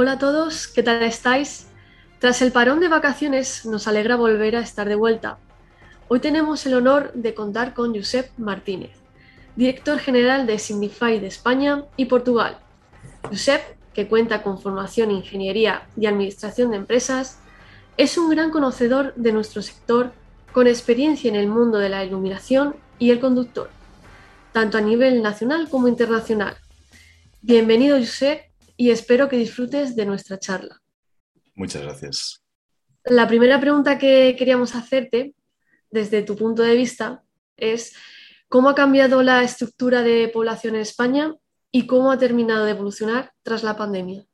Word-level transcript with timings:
Hola 0.00 0.12
a 0.12 0.18
todos, 0.20 0.68
¿qué 0.68 0.84
tal 0.84 1.02
estáis? 1.02 1.66
Tras 2.20 2.40
el 2.40 2.52
parón 2.52 2.78
de 2.78 2.86
vacaciones 2.86 3.66
nos 3.66 3.88
alegra 3.88 4.14
volver 4.14 4.54
a 4.54 4.60
estar 4.60 4.88
de 4.88 4.94
vuelta. 4.94 5.40
Hoy 6.06 6.20
tenemos 6.20 6.64
el 6.66 6.74
honor 6.74 7.10
de 7.14 7.34
contar 7.34 7.74
con 7.74 7.92
Josep 7.92 8.30
Martínez, 8.38 8.92
director 9.56 9.98
general 9.98 10.46
de 10.46 10.60
Signify 10.60 11.18
de 11.18 11.26
España 11.26 11.84
y 11.96 12.04
Portugal. 12.04 12.60
Josep, 13.24 13.60
que 13.92 14.06
cuenta 14.06 14.44
con 14.44 14.60
formación 14.60 15.10
en 15.10 15.16
ingeniería 15.16 15.88
y 15.96 16.06
administración 16.06 16.70
de 16.70 16.76
empresas, 16.76 17.40
es 17.96 18.16
un 18.16 18.30
gran 18.30 18.52
conocedor 18.52 19.14
de 19.16 19.32
nuestro 19.32 19.62
sector 19.62 20.12
con 20.52 20.68
experiencia 20.68 21.28
en 21.28 21.34
el 21.34 21.48
mundo 21.48 21.78
de 21.78 21.88
la 21.88 22.04
iluminación 22.04 22.76
y 23.00 23.10
el 23.10 23.18
conductor, 23.18 23.68
tanto 24.52 24.78
a 24.78 24.80
nivel 24.80 25.22
nacional 25.22 25.68
como 25.68 25.88
internacional. 25.88 26.56
Bienvenido, 27.42 27.98
Josep, 27.98 28.47
y 28.78 28.90
espero 28.90 29.28
que 29.28 29.36
disfrutes 29.36 29.96
de 29.96 30.06
nuestra 30.06 30.38
charla. 30.38 30.80
Muchas 31.54 31.82
gracias. 31.82 32.44
La 33.04 33.26
primera 33.26 33.60
pregunta 33.60 33.98
que 33.98 34.36
queríamos 34.38 34.76
hacerte, 34.76 35.34
desde 35.90 36.22
tu 36.22 36.36
punto 36.36 36.62
de 36.62 36.76
vista, 36.76 37.22
es 37.56 37.94
cómo 38.48 38.68
ha 38.68 38.76
cambiado 38.76 39.22
la 39.22 39.42
estructura 39.42 40.02
de 40.02 40.28
población 40.28 40.76
en 40.76 40.82
España 40.82 41.34
y 41.72 41.86
cómo 41.86 42.12
ha 42.12 42.18
terminado 42.18 42.64
de 42.64 42.70
evolucionar 42.70 43.32
tras 43.42 43.64
la 43.64 43.76
pandemia. 43.76 44.24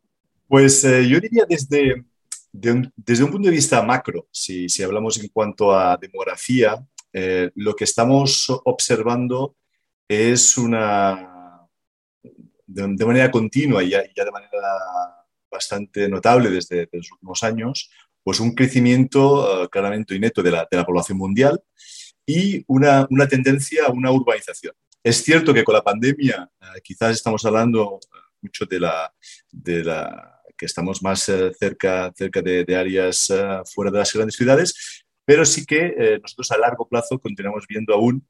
Pues 0.47 0.85
eh, 0.85 1.09
yo 1.09 1.19
diría 1.21 1.47
desde, 1.49 2.05
un, 2.71 2.93
desde 2.95 3.25
un 3.25 3.31
punto 3.31 3.49
de 3.49 3.55
vista 3.55 3.83
macro, 3.83 4.29
si, 4.31 4.69
si 4.69 4.83
hablamos 4.83 5.19
en 5.19 5.29
cuanto 5.29 5.73
a 5.73 5.97
demografía, 5.97 6.85
eh, 7.15 7.51
lo 7.55 7.75
que 7.75 7.85
estamos 7.85 8.47
observando 8.65 9.57
es 10.07 10.59
una, 10.59 11.34
de, 12.67 13.07
manera 13.07 13.31
continua 13.31 13.83
y 13.83 13.91
ya, 13.91 14.03
de 14.03 14.31
manera 14.31 14.51
bastante 15.51 16.09
notable 16.09 16.51
desde, 16.51 16.89
los 16.93 17.13
últimos 17.13 17.43
años, 17.43 17.91
pues 18.23 18.41
un 18.41 18.55
crecimiento 18.55 19.65
uh, 19.65 19.69
claramente 19.69 20.19
neto 20.19 20.43
de 20.43 20.51
la, 20.51 20.67
de 20.71 20.77
la, 20.77 20.85
población 20.85 21.19
mundial 21.19 21.63
y 22.27 22.65
una, 22.67 23.07
una, 23.11 23.29
tendencia 23.29 23.87
a 23.87 23.91
una 23.91 24.11
urbanización. 24.11 24.75
Es 25.03 25.23
cierto 25.23 25.53
que 25.53 25.63
con 25.63 25.75
la 25.75 25.83
pandemia 25.83 26.51
uh, 26.61 26.81
quizás 26.83 27.13
estamos 27.13 27.45
hablando 27.45 28.01
mucho 28.41 28.65
de 28.65 28.81
la, 28.81 29.13
de 29.53 29.85
la 29.85 30.41
que 30.57 30.67
estamos 30.67 31.03
más 31.03 31.21
cerca, 31.59 32.13
cerca 32.17 32.41
de, 32.41 32.65
de 32.65 32.77
áreas 32.77 33.33
fuera 33.75 33.91
de 33.91 33.99
las 33.99 34.13
grandes 34.13 34.37
ciudades, 34.37 35.05
pero 35.25 35.45
sí 35.45 35.67
que 35.67 36.19
nosotros 36.23 36.51
a 36.53 36.59
largo 36.59 36.87
plazo 36.87 37.19
continuamos 37.19 37.65
viendo 37.67 37.95
aún 37.95 38.25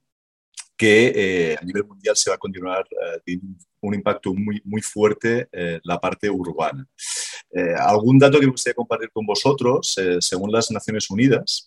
que 0.76 1.12
eh, 1.14 1.56
a 1.60 1.64
nivel 1.64 1.84
mundial 1.84 2.16
se 2.16 2.30
va 2.30 2.36
a 2.36 2.38
continuar 2.38 2.84
eh, 3.26 3.38
un 3.80 3.94
impacto 3.94 4.34
muy, 4.34 4.60
muy 4.64 4.82
fuerte 4.82 5.48
eh, 5.52 5.80
la 5.84 6.00
parte 6.00 6.28
urbana. 6.28 6.86
Algún 7.78 8.18
dato 8.18 8.40
que 8.40 8.46
me 8.46 8.50
gustaría 8.50 8.74
compartir 8.74 9.10
con 9.12 9.24
vosotros, 9.24 9.94
según 10.18 10.50
las 10.50 10.72
Naciones 10.72 11.08
Unidas, 11.08 11.64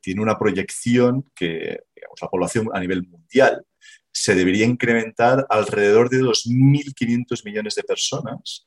tiene 0.00 0.20
una 0.20 0.36
proyección 0.36 1.30
que 1.32 1.78
la 2.20 2.28
población 2.28 2.70
a 2.72 2.80
nivel 2.80 3.06
mundial 3.06 3.64
se 4.10 4.34
debería 4.34 4.66
incrementar 4.66 5.46
alrededor 5.48 6.10
de 6.10 6.22
2.500 6.22 7.44
millones 7.44 7.76
de 7.76 7.84
personas 7.84 8.64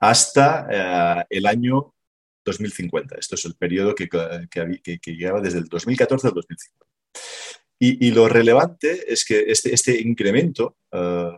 hasta 0.00 1.24
el 1.30 1.46
año 1.46 1.94
2050. 2.44 3.14
Esto 3.14 3.36
es 3.36 3.44
el 3.44 3.54
periodo 3.54 3.94
que, 3.94 4.08
que, 4.08 4.98
que 4.98 5.12
llegaba 5.12 5.40
desde 5.40 5.58
el 5.58 5.66
2014 5.66 6.26
al 6.26 6.34
2050. 6.34 6.86
Y, 7.82 8.10
lo 8.10 8.28
relevante 8.28 9.10
es 9.10 9.24
que 9.24 9.44
este, 9.46 9.72
este 9.72 9.98
incremento, 10.02 10.76
uh, 10.92 11.32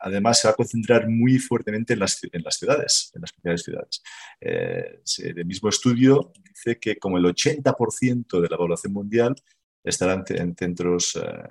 además, 0.00 0.40
se 0.40 0.48
va 0.48 0.52
a 0.52 0.56
concentrar 0.56 1.08
muy 1.08 1.38
fuertemente 1.38 1.92
en 1.92 2.00
las, 2.00 2.18
en 2.24 2.42
las 2.42 2.56
ciudades, 2.56 3.12
en 3.14 3.20
las 3.20 3.30
principales 3.30 3.62
ciudades. 3.62 4.02
Eh, 4.40 5.00
el 5.18 5.44
mismo 5.44 5.68
estudio 5.68 6.32
dice 6.42 6.80
que 6.80 6.96
como 6.96 7.18
el 7.18 7.24
80% 7.24 8.40
de 8.40 8.48
la 8.48 8.56
población 8.56 8.92
mundial 8.92 9.36
estará 9.84 10.24
en, 10.26 10.56
centros, 10.56 11.14
uh, 11.14 11.48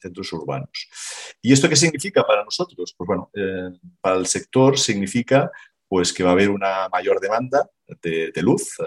centros 0.00 0.32
urbanos. 0.32 0.88
¿Y 1.40 1.52
esto 1.52 1.68
qué 1.68 1.76
significa 1.76 2.24
para 2.24 2.42
nosotros? 2.42 2.92
Pues 2.98 3.06
bueno, 3.06 3.30
eh, 3.34 3.70
para 4.00 4.16
el 4.16 4.26
sector 4.26 4.76
significa 4.76 5.48
pues 5.86 6.12
que 6.12 6.24
va 6.24 6.30
a 6.30 6.32
haber 6.32 6.50
una 6.50 6.88
mayor 6.88 7.20
demanda 7.20 7.70
de, 8.02 8.32
de 8.32 8.42
luz, 8.42 8.80
uh, 8.80 8.84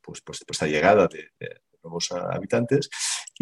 pues, 0.00 0.22
pues, 0.22 0.42
pues, 0.46 0.62
la 0.62 0.66
llegada 0.66 1.06
de, 1.08 1.28
de 1.38 1.60
nuevos 1.82 2.10
habitantes 2.12 2.88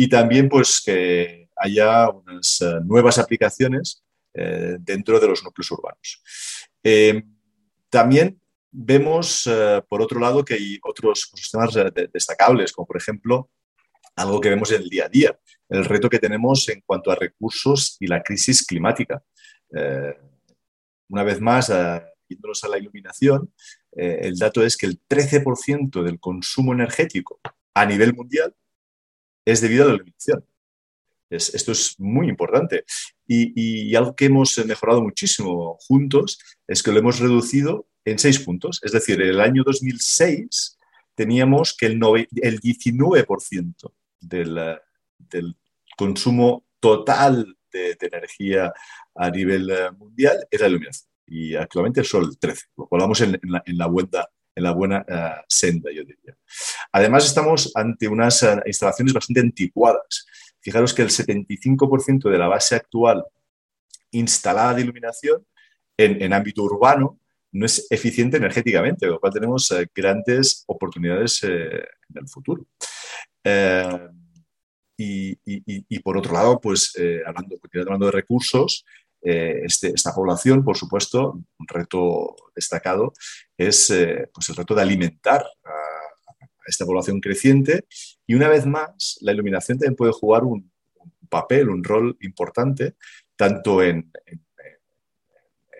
y 0.00 0.08
también 0.08 0.48
pues 0.48 0.80
que 0.80 1.48
haya 1.56 2.08
unas 2.08 2.60
eh, 2.60 2.78
nuevas 2.84 3.18
aplicaciones 3.18 4.04
eh, 4.32 4.76
dentro 4.78 5.18
de 5.18 5.26
los 5.26 5.42
núcleos 5.42 5.72
urbanos. 5.72 6.22
Eh, 6.84 7.24
también 7.90 8.40
vemos, 8.70 9.48
por 9.88 10.00
otro 10.00 10.20
lado, 10.20 10.44
que 10.44 10.54
hay 10.54 10.78
otros 10.84 11.28
sistemas 11.34 11.74
destacables, 12.12 12.70
como 12.70 12.86
por 12.86 12.98
ejemplo 12.98 13.50
algo 14.14 14.40
que 14.40 14.50
vemos 14.50 14.70
en 14.70 14.82
el 14.82 14.88
día 14.88 15.06
a 15.06 15.08
día, 15.08 15.38
el 15.68 15.84
reto 15.84 16.08
que 16.08 16.18
tenemos 16.18 16.68
en 16.68 16.82
cuanto 16.82 17.10
a 17.10 17.16
recursos 17.16 17.96
y 17.98 18.06
la 18.06 18.22
crisis 18.22 18.64
climática. 18.66 19.22
una 21.08 21.22
vez 21.22 21.40
más, 21.40 21.72
yéndonos 22.28 22.62
a 22.62 22.68
la 22.68 22.78
iluminación, 22.78 23.52
el 23.92 24.36
dato 24.36 24.62
es 24.62 24.76
que 24.76 24.86
el 24.86 25.00
13% 25.00 26.02
del 26.02 26.20
consumo 26.20 26.74
energético 26.74 27.40
a 27.74 27.86
nivel 27.86 28.14
mundial 28.14 28.54
es 29.52 29.62
debido 29.62 29.84
a 29.84 29.88
la 29.88 29.94
iluminación. 29.94 30.44
esto 31.30 31.72
es 31.72 31.98
muy 31.98 32.28
importante. 32.28 32.84
Y, 33.26 33.94
algo 33.94 34.14
que 34.14 34.26
hemos 34.26 34.58
mejorado 34.66 35.02
muchísimo 35.02 35.78
juntos 35.80 36.38
es 36.66 36.82
que 36.82 36.92
lo 36.92 36.98
hemos 36.98 37.18
reducido 37.18 37.88
en 38.04 38.18
seis 38.18 38.38
puntos. 38.40 38.80
Es 38.82 38.92
decir, 38.92 39.20
en 39.22 39.28
el 39.28 39.40
año 39.40 39.62
2006 39.64 40.78
teníamos 41.14 41.74
que 41.74 41.86
el, 41.86 42.00
el 42.42 42.60
19% 42.60 43.92
del, 44.20 44.78
del, 45.18 45.56
consumo 45.96 46.64
total 46.78 47.56
de, 47.72 47.96
energía 48.00 48.72
a 49.14 49.30
nivel 49.30 49.68
eh, 49.70 49.90
mundial 49.92 50.46
era 50.50 50.64
la 50.64 50.68
iluminación. 50.68 51.10
Y 51.26 51.56
actualmente 51.56 52.02
es 52.02 52.08
solo 52.08 52.26
el 52.26 52.38
13%, 52.38 52.68
lo 52.76 52.86
cual 52.86 53.00
vamos 53.02 53.20
en, 53.22 53.40
la, 53.42 53.62
en 53.66 53.78
la 53.78 53.86
vuelta 53.86 54.28
en 54.58 54.64
la 54.64 54.72
buena 54.72 55.04
eh, 55.08 55.44
senda, 55.48 55.90
yo 55.92 56.02
diría. 56.02 56.36
Además, 56.92 57.26
estamos 57.26 57.72
ante 57.74 58.08
unas 58.08 58.42
eh, 58.42 58.60
instalaciones 58.66 59.12
bastante 59.12 59.40
anticuadas. 59.40 60.26
Fijaros 60.60 60.94
que 60.94 61.02
el 61.02 61.10
75% 61.10 62.30
de 62.30 62.38
la 62.38 62.48
base 62.48 62.76
actual 62.76 63.24
instalada 64.10 64.74
de 64.74 64.82
iluminación 64.82 65.46
en, 65.96 66.32
ámbito 66.32 66.62
urbano 66.62 67.18
no 67.52 67.66
es 67.66 67.86
eficiente 67.90 68.36
energéticamente, 68.36 69.06
lo 69.06 69.20
cual 69.20 69.32
tenemos 69.32 69.70
eh, 69.72 69.86
grandes 69.94 70.64
oportunidades 70.66 71.42
en 71.42 71.82
el 72.14 72.28
futuro. 72.28 72.66
Y, 74.96 75.98
por 76.00 76.16
otro 76.16 76.32
lado, 76.32 76.60
pues 76.60 76.92
hablando, 77.26 77.58
hablando 77.74 78.06
de 78.06 78.12
recursos, 78.12 78.84
eh, 79.20 79.62
este, 79.64 79.88
esta 79.88 80.14
población, 80.14 80.64
por 80.64 80.76
supuesto, 80.76 81.32
un 81.32 81.66
reto 81.66 82.36
destacado 82.54 83.12
es 83.56 83.90
eh, 83.90 84.30
pues 84.32 84.48
el 84.48 84.56
reto 84.56 84.74
de 84.74 84.82
alimentar 84.82 85.44
a, 85.64 85.97
esta 86.68 86.84
población 86.84 87.20
creciente 87.20 87.86
y 88.26 88.34
una 88.34 88.48
vez 88.48 88.66
más 88.66 89.18
la 89.20 89.32
iluminación 89.32 89.78
también 89.78 89.96
puede 89.96 90.12
jugar 90.12 90.44
un, 90.44 90.70
papel, 91.28 91.68
un 91.68 91.84
rol 91.84 92.16
importante, 92.22 92.94
tanto 93.36 93.82
en, 93.82 94.10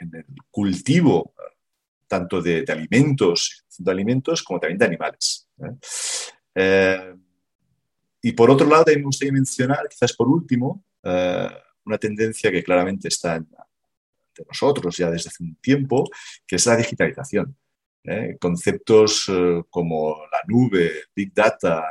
el 0.00 0.24
cultivo 0.50 1.32
tanto 2.06 2.40
de, 2.40 2.64
alimentos, 2.68 3.64
de 3.78 3.90
alimentos 3.90 4.42
como 4.42 4.60
también 4.60 4.78
de 4.78 4.84
animales. 4.86 5.48
¿eh? 6.54 7.14
y 8.22 8.32
por 8.32 8.50
otro 8.50 8.66
lado, 8.66 8.84
también 8.84 9.00
me 9.00 9.06
gustaría 9.06 9.32
mencionar, 9.32 9.88
quizás 9.88 10.14
por 10.14 10.28
último, 10.28 10.84
una 11.02 11.98
tendencia 11.98 12.50
que 12.50 12.62
claramente 12.62 13.08
está 13.08 13.36
entre 13.36 13.58
nosotros 14.46 14.96
ya 14.96 15.10
desde 15.10 15.28
hace 15.28 15.42
un 15.42 15.56
tiempo, 15.56 16.08
que 16.46 16.56
es 16.56 16.66
la 16.66 16.76
digitalización. 16.76 17.56
¿Eh? 18.04 18.36
Conceptos 18.40 19.24
eh, 19.28 19.62
como 19.70 20.16
la 20.30 20.40
nube, 20.46 21.04
Big 21.14 21.32
Data, 21.32 21.84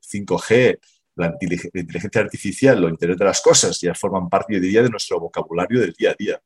5G, 0.00 0.78
la 1.16 1.36
inteligencia 1.40 2.20
artificial 2.20 2.84
o 2.84 2.88
Internet 2.88 3.18
de 3.18 3.24
las 3.24 3.40
Cosas 3.40 3.78
ya 3.80 3.94
forman 3.94 4.28
parte, 4.28 4.54
yo 4.54 4.60
diría, 4.60 4.82
de 4.82 4.88
nuestro 4.88 5.20
vocabulario 5.20 5.80
del 5.80 5.92
día 5.92 6.10
a 6.10 6.14
día. 6.18 6.42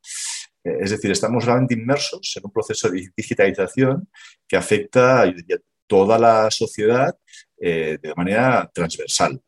Eh, 0.63 0.77
es 0.81 0.91
decir, 0.91 1.11
estamos 1.11 1.45
realmente 1.45 1.73
inmersos 1.73 2.33
en 2.35 2.45
un 2.45 2.51
proceso 2.51 2.89
de 2.89 3.09
digitalización 3.15 4.09
que 4.47 4.57
afecta, 4.57 5.25
yo 5.25 5.33
diría, 5.33 5.57
toda 5.87 6.19
la 6.19 6.51
sociedad 6.51 7.17
de 7.59 8.13
manera 8.15 8.69
transversal. 8.71 9.41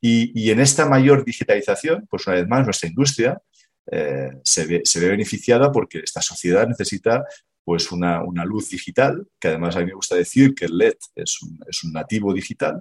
Y, 0.00 0.50
en 0.50 0.60
esta 0.60 0.86
mayor 0.86 1.24
digitalización, 1.24 2.06
pues 2.08 2.26
una 2.26 2.36
vez 2.36 2.46
más, 2.46 2.64
nuestra 2.64 2.88
industria 2.88 3.42
eh, 3.90 4.30
se, 4.44 4.66
ve, 4.66 5.08
beneficiada 5.08 5.72
porque 5.72 6.00
esta 6.00 6.20
sociedad 6.20 6.66
necesita 6.68 7.24
pues 7.66 7.90
una, 7.90 8.22
luz 8.44 8.70
digital, 8.70 9.26
que 9.40 9.48
además 9.48 9.74
a 9.74 9.80
mí 9.80 9.86
me 9.86 9.94
gusta 9.94 10.14
decir 10.14 10.54
que 10.54 10.66
el 10.66 10.78
LED 10.78 10.94
es 11.16 11.42
un, 11.42 11.92
nativo 11.92 12.32
digital 12.32 12.80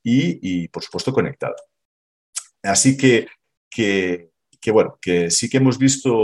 y, 0.00 0.68
por 0.68 0.84
supuesto, 0.84 1.12
conectado. 1.12 1.56
Así 2.62 2.96
que, 2.96 3.26
que, 3.68 4.30
bueno, 4.70 4.96
que 5.02 5.28
sí 5.28 5.50
que 5.50 5.56
hemos 5.56 5.76
visto 5.76 6.14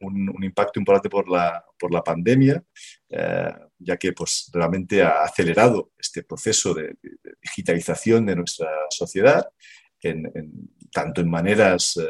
un, 0.00 0.42
impacto 0.42 0.80
importante 0.80 1.10
por 1.10 1.28
la, 1.28 1.62
por 1.78 1.92
la 1.92 2.02
pandemia, 2.02 2.64
eh, 3.10 3.54
ya 3.78 3.98
que 3.98 4.14
pues, 4.14 4.50
realmente 4.54 5.02
ha 5.02 5.22
acelerado 5.22 5.92
este 5.98 6.22
proceso 6.22 6.72
de, 6.72 6.96
digitalización 7.42 8.24
de 8.24 8.36
nuestra 8.36 8.70
sociedad, 8.88 9.46
tanto 10.90 11.20
en 11.20 11.28
maneras 11.28 11.98
eh, 11.98 12.08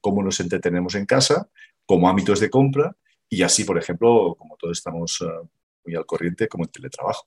como 0.00 0.22
nos 0.22 0.38
entretenemos 0.38 0.94
en 0.94 1.04
casa, 1.04 1.50
como 1.84 2.08
ámbitos 2.08 2.38
de 2.38 2.48
compra, 2.48 2.96
y 3.28 3.42
así, 3.42 3.64
por 3.64 3.78
ejemplo, 3.78 4.34
como 4.38 4.56
todos 4.56 4.78
estamos 4.78 5.20
eh, 5.20 5.48
muy 5.84 5.94
al 5.94 6.06
corriente, 6.06 6.48
como 6.48 6.64
el 6.64 6.70
teletrabajo. 6.70 7.26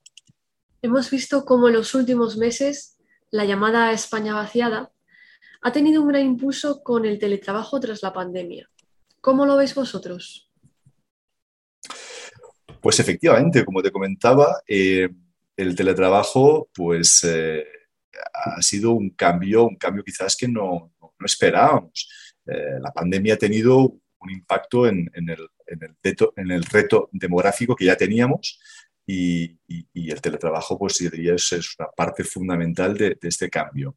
Hemos 0.82 1.10
visto 1.10 1.44
cómo 1.46 1.68
en 1.68 1.76
los 1.76 1.94
últimos 1.94 2.38
meses 2.38 2.98
la 3.32 3.46
llamada 3.46 3.92
España 3.92 4.34
vaciada 4.34 4.92
ha 5.62 5.72
tenido 5.72 6.02
un 6.02 6.08
gran 6.08 6.26
impulso 6.26 6.82
con 6.84 7.06
el 7.06 7.20
teletrabajo 7.20 7.80
tras 7.80 8.02
la 8.02 8.14
pandemia. 8.14 8.70
¿Cómo 9.22 9.46
lo 9.46 9.58
veis 9.58 9.76
vosotros? 9.76 10.50
Pues 12.82 13.00
efectivamente, 13.00 13.66
como 13.66 13.82
te 13.82 13.92
comentaba, 13.92 14.62
eh, 14.66 15.10
el 15.58 15.76
teletrabajo 15.76 16.70
pues, 16.74 17.26
eh, 17.26 17.66
ha 18.34 18.62
sido 18.62 18.92
un 18.92 19.10
cambio, 19.12 19.68
un 19.68 19.76
cambio 19.76 20.04
quizás 20.04 20.38
que 20.38 20.48
no, 20.48 20.94
esperábamos. 21.20 22.10
Eh, 22.46 22.80
la 22.80 22.92
pandemia 22.92 23.34
ha 23.34 23.38
tenido 23.38 23.98
un 24.22 24.32
impacto 24.32 24.88
en, 24.88 25.10
el, 25.14 25.50
en, 25.68 26.52
el 26.52 26.64
reto, 26.66 27.10
demográfico 27.12 27.76
que 27.76 27.86
ya 27.86 27.96
teníamos 27.96 28.60
y, 29.06 29.58
el 29.94 30.22
teletrabajo 30.22 30.78
pues, 30.78 31.02
es, 31.02 31.52
es 31.52 31.76
una 31.80 31.90
parte 31.96 32.24
fundamental 32.24 32.98
de, 32.98 33.18
este 33.22 33.50
cambio 33.50 33.96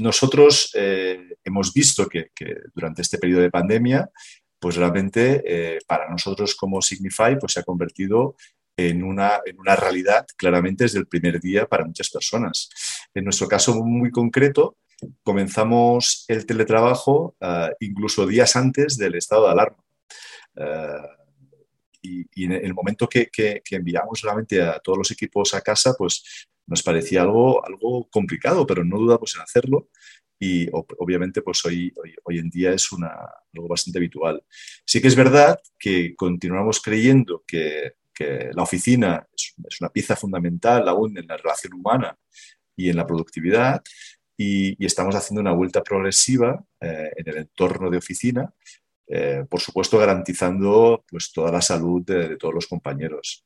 nosotros 0.00 0.70
eh, 0.74 1.36
hemos 1.44 1.72
visto 1.72 2.08
que, 2.08 2.30
durante 2.74 3.02
este 3.02 3.18
periodo 3.18 3.42
de 3.42 3.50
pandemia, 3.50 4.10
pues 4.58 4.76
realmente 4.76 5.42
eh, 5.46 5.78
para 5.86 6.08
nosotros 6.08 6.54
como 6.54 6.82
Signify 6.82 7.38
pues 7.38 7.52
se 7.52 7.60
ha 7.60 7.64
convertido 7.64 8.36
en 8.76 9.02
una, 9.02 9.40
en 9.44 9.58
una 9.58 9.76
realidad 9.76 10.26
claramente 10.36 10.84
desde 10.84 10.98
el 10.98 11.06
primer 11.06 11.40
día 11.40 11.66
para 11.66 11.84
muchas 11.84 12.10
personas. 12.10 12.68
En 13.14 13.24
nuestro 13.24 13.48
caso 13.48 13.84
muy 13.84 14.10
concreto, 14.10 14.76
comenzamos 15.22 16.24
el 16.28 16.46
teletrabajo 16.46 17.36
eh, 17.40 17.70
incluso 17.80 18.26
días 18.26 18.56
antes 18.56 18.96
del 18.96 19.14
estado 19.14 19.46
de 19.46 19.52
alarma. 19.52 19.84
y, 22.02 22.44
en 22.44 22.52
el 22.52 22.74
momento 22.74 23.08
que, 23.08 23.28
que, 23.28 23.62
enviamos 23.70 24.22
realmente 24.22 24.62
a 24.62 24.78
todos 24.78 24.98
los 24.98 25.10
equipos 25.10 25.54
a 25.54 25.60
casa, 25.60 25.94
pues 25.98 26.48
nos 26.66 26.82
parecía 26.82 27.22
algo, 27.22 27.64
algo 27.64 28.08
complicado, 28.10 28.66
pero 28.66 28.84
no 28.84 28.98
dudamos 28.98 29.34
en 29.34 29.42
hacerlo 29.42 29.88
y 30.38 30.68
obviamente 30.72 31.42
pues 31.42 31.64
hoy, 31.64 31.92
hoy, 32.24 32.38
en 32.38 32.48
día 32.48 32.72
es 32.72 32.92
una, 32.92 33.10
algo 33.52 33.68
bastante 33.68 33.98
habitual. 33.98 34.42
Sí 34.84 35.00
que 35.00 35.08
es 35.08 35.16
verdad 35.16 35.58
que 35.78 36.14
continuamos 36.14 36.80
creyendo 36.80 37.42
que, 37.46 37.94
que 38.14 38.50
la 38.54 38.62
oficina 38.62 39.26
es, 39.32 39.54
una 39.80 39.90
pieza 39.90 40.14
fundamental 40.16 40.88
aún 40.88 41.16
en 41.18 41.26
la 41.26 41.36
relación 41.36 41.74
humana 41.74 42.16
y 42.76 42.88
en 42.90 42.96
la 42.96 43.06
productividad 43.06 43.82
y, 44.40 44.86
estamos 44.86 45.16
haciendo 45.16 45.40
una 45.40 45.52
vuelta 45.52 45.82
progresiva 45.82 46.64
eh, 46.80 47.10
en 47.16 47.28
el 47.28 47.36
entorno 47.38 47.90
de 47.90 47.98
oficina, 47.98 48.54
eh, 49.08 49.44
por 49.50 49.60
supuesto 49.60 49.98
garantizando 49.98 51.04
pues, 51.10 51.32
toda 51.32 51.50
la 51.50 51.60
salud 51.60 52.02
de 52.02 52.36
todos 52.36 52.54
los 52.54 52.66
compañeros. 52.68 53.44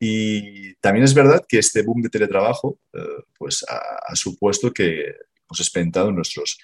Y 0.00 0.74
también 0.76 1.04
es 1.04 1.12
verdad 1.12 1.44
que 1.46 1.58
este 1.58 1.82
boom 1.82 2.02
de 2.02 2.08
teletrabajo 2.08 2.78
eh, 2.92 3.24
pues 3.36 3.64
ha, 3.68 4.14
supuesto 4.14 4.72
que 4.72 5.06
hemos 5.08 5.60
experimentado 5.60 6.10
en 6.10 6.14
nuestros, 6.14 6.58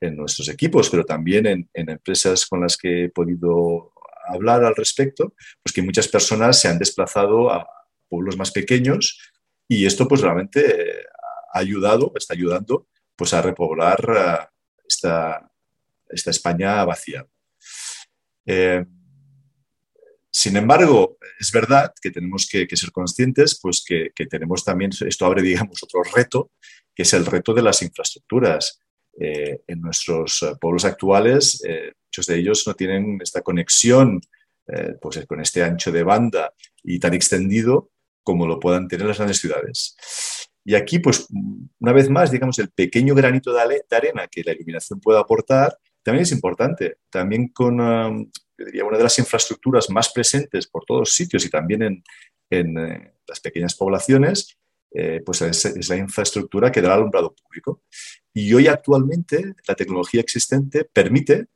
en 0.00 0.16
nuestros 0.16 0.48
equipos, 0.48 0.90
pero 0.90 1.04
también 1.04 1.46
en, 1.46 1.68
empresas 1.74 2.44
con 2.44 2.60
las 2.60 2.76
que 2.76 3.04
he 3.04 3.08
podido 3.08 3.92
hablar 4.26 4.64
al 4.64 4.74
respecto, 4.74 5.34
pues 5.62 5.72
que 5.72 5.82
muchas 5.82 6.08
personas 6.08 6.60
se 6.60 6.68
han 6.68 6.78
desplazado 6.78 7.52
a 7.52 7.66
pueblos 8.08 8.36
más 8.36 8.50
pequeños 8.50 9.32
y 9.68 9.86
esto 9.86 10.08
pues 10.08 10.20
realmente 10.20 11.04
ha 11.52 11.58
ayudado, 11.58 12.12
está 12.16 12.34
ayudando 12.34 12.86
pues 13.16 13.34
a 13.34 13.42
repoblar 13.42 14.00
eh, 14.16 14.46
esta, 14.86 15.48
España 16.08 16.84
vacía. 16.84 17.26
Eh, 18.44 18.84
sin 20.30 20.56
embargo, 20.56 21.18
es 21.38 21.52
verdad 21.52 21.92
que 22.00 22.10
tenemos 22.10 22.48
que, 22.48 22.66
ser 22.74 22.90
conscientes, 22.90 23.58
pues 23.60 23.84
que, 23.86 24.10
tenemos 24.28 24.64
también, 24.64 24.90
esto 25.06 25.26
abre, 25.26 25.42
digamos, 25.50 25.82
otro 25.82 26.02
reto, 26.02 26.50
que 26.94 27.02
es 27.02 27.12
el 27.12 27.26
reto 27.26 27.54
de 27.54 27.62
las 27.62 27.82
infraestructuras. 27.82 28.80
Eh, 29.20 29.60
en 29.66 29.80
nuestros 29.82 30.42
pueblos 30.58 30.86
actuales, 30.86 31.62
muchos 32.06 32.26
de 32.26 32.38
ellos 32.38 32.64
no 32.66 32.72
tienen 32.74 33.18
esta 33.22 33.42
conexión 33.42 34.20
pues, 35.00 35.26
con 35.26 35.40
este 35.40 35.62
ancho 35.62 35.92
de 35.92 36.02
banda 36.02 36.54
y 36.82 36.98
tan 36.98 37.12
extendido 37.12 37.90
como 38.22 38.46
lo 38.46 38.58
puedan 38.58 38.88
tener 38.88 39.06
las 39.06 39.18
grandes 39.18 39.38
ciudades. 39.38 39.96
Y 40.64 40.74
aquí, 40.74 40.98
pues, 40.98 41.26
una 41.80 41.92
vez 41.92 42.08
más, 42.08 42.30
digamos, 42.30 42.58
el 42.58 42.70
pequeño 42.70 43.14
granito 43.14 43.52
de 43.52 43.82
arena 43.90 44.28
que 44.28 44.42
la 44.44 44.52
iluminación 44.52 45.00
puede 45.00 45.18
aportar 45.18 45.76
también 46.02 46.22
es 46.22 46.32
importante. 46.32 46.98
También 47.10 47.48
con, 47.48 47.80
um, 47.80 48.30
diría, 48.58 48.84
una 48.84 48.98
de 48.98 49.04
las 49.04 49.18
infraestructuras 49.18 49.88
más 49.90 50.12
presentes 50.12 50.66
por 50.66 50.84
todos 50.84 51.12
sitios 51.12 51.44
y 51.44 51.50
también 51.50 51.82
en, 51.82 52.02
eh, 52.50 53.14
las 53.26 53.40
pequeñas 53.40 53.74
poblaciones, 53.74 54.58
eh, 54.90 55.22
pues 55.24 55.40
es, 55.42 55.88
la 55.88 55.96
infraestructura 55.96 56.70
que 56.70 56.82
da 56.82 56.88
el 56.88 56.94
alumbrado 56.94 57.34
público. 57.34 57.82
Y 58.34 58.52
hoy 58.52 58.66
actualmente 58.66 59.54
la 59.66 59.74
tecnología 59.74 60.20
existente 60.20 60.84
permite 60.84 61.46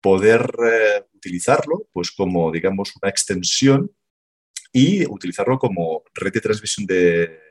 poder 0.00 0.52
eh, 0.70 1.04
utilizarlo 1.14 1.88
pues 1.92 2.12
como, 2.12 2.52
digamos, 2.52 2.92
una 3.00 3.10
extensión 3.10 3.90
y 4.72 5.06
utilizarlo 5.06 5.58
como 5.58 6.04
red 6.14 6.32
de 6.32 6.40
transmisión 6.40 6.86
de, 6.86 7.43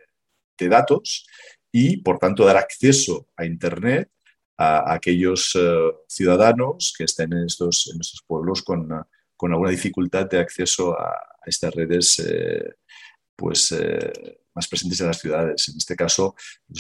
de 0.58 0.70
datos 0.70 1.26
y, 1.72 1.98
por 1.98 2.20
tanto, 2.20 2.46
dar 2.46 2.58
acceso 2.58 3.28
a 3.36 3.46
Internet 3.46 4.10
a, 4.58 4.94
aquellos 4.94 5.56
eh, 5.56 5.92
ciudadanos 6.08 6.94
que 6.98 7.06
estén 7.06 7.34
en 7.34 7.46
estos, 7.46 7.92
en 7.94 8.00
estos 8.00 8.24
pueblos 8.26 8.62
con, 8.62 8.88
con, 9.36 9.52
alguna 9.52 9.72
dificultad 9.72 10.30
de 10.30 10.40
acceso 10.40 10.98
a, 10.98 11.16
estas 11.46 11.74
redes 11.74 12.20
eh, 12.20 12.76
pues, 13.36 13.72
eh, 13.74 14.40
más 14.56 14.68
presentes 14.68 15.02
en 15.02 15.08
las 15.08 15.20
ciudades. 15.20 15.68
En 15.68 15.78
este 15.78 15.96
caso, 15.96 16.36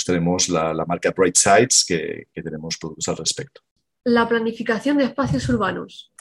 tenemos 0.06 0.48
la, 0.48 0.74
la 0.74 0.86
marca 0.86 1.12
Bright 1.12 1.36
Sites 1.36 1.84
que 1.86 2.28
tenemos 2.34 2.78
productos 2.78 3.08
al 3.10 3.18
respecto. 3.18 3.62
La 4.06 4.28
planificación 4.28 4.97
de 4.97 5.06
espacios 5.06 5.50
urbanos. 5.50 6.14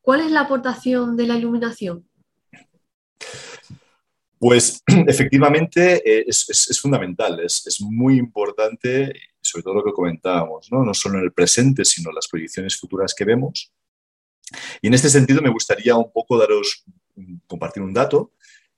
¿Cuál 0.00 0.20
es 0.20 0.30
la 0.30 0.42
aportación 0.42 1.16
de 1.16 1.26
la 1.26 1.36
iluminación? 1.36 2.06
Pues 4.44 4.82
efectivamente 5.06 6.28
es, 6.28 6.50
es, 6.50 6.78
fundamental, 6.78 7.40
es, 7.40 7.80
muy 7.80 8.18
importante 8.18 9.10
sobre 9.40 9.62
todo 9.62 9.76
lo 9.76 9.82
que 9.82 9.94
comentábamos, 9.94 10.70
¿no? 10.70 10.84
no 10.84 10.92
solo 10.92 11.18
en 11.18 11.24
el 11.24 11.32
presente, 11.32 11.82
sino 11.82 12.12
las 12.12 12.28
proyecciones 12.28 12.76
futuras 12.76 13.14
que 13.14 13.24
vemos. 13.24 13.72
Y 14.82 14.88
en 14.88 14.92
este 14.92 15.08
sentido 15.08 15.40
me 15.40 15.48
gustaría 15.48 15.96
un 15.96 16.12
poco 16.12 16.36
daros, 16.36 16.84
compartir 17.46 17.82
un 17.82 17.94
dato, 17.94 18.32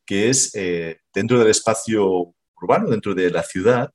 que 0.04 0.30
es 0.30 0.54
eh, 0.54 1.00
dentro 1.12 1.36
del 1.36 1.48
espacio 1.48 2.32
urbano, 2.62 2.88
dentro 2.88 3.12
de 3.12 3.28
la 3.28 3.42
ciudad, 3.42 3.92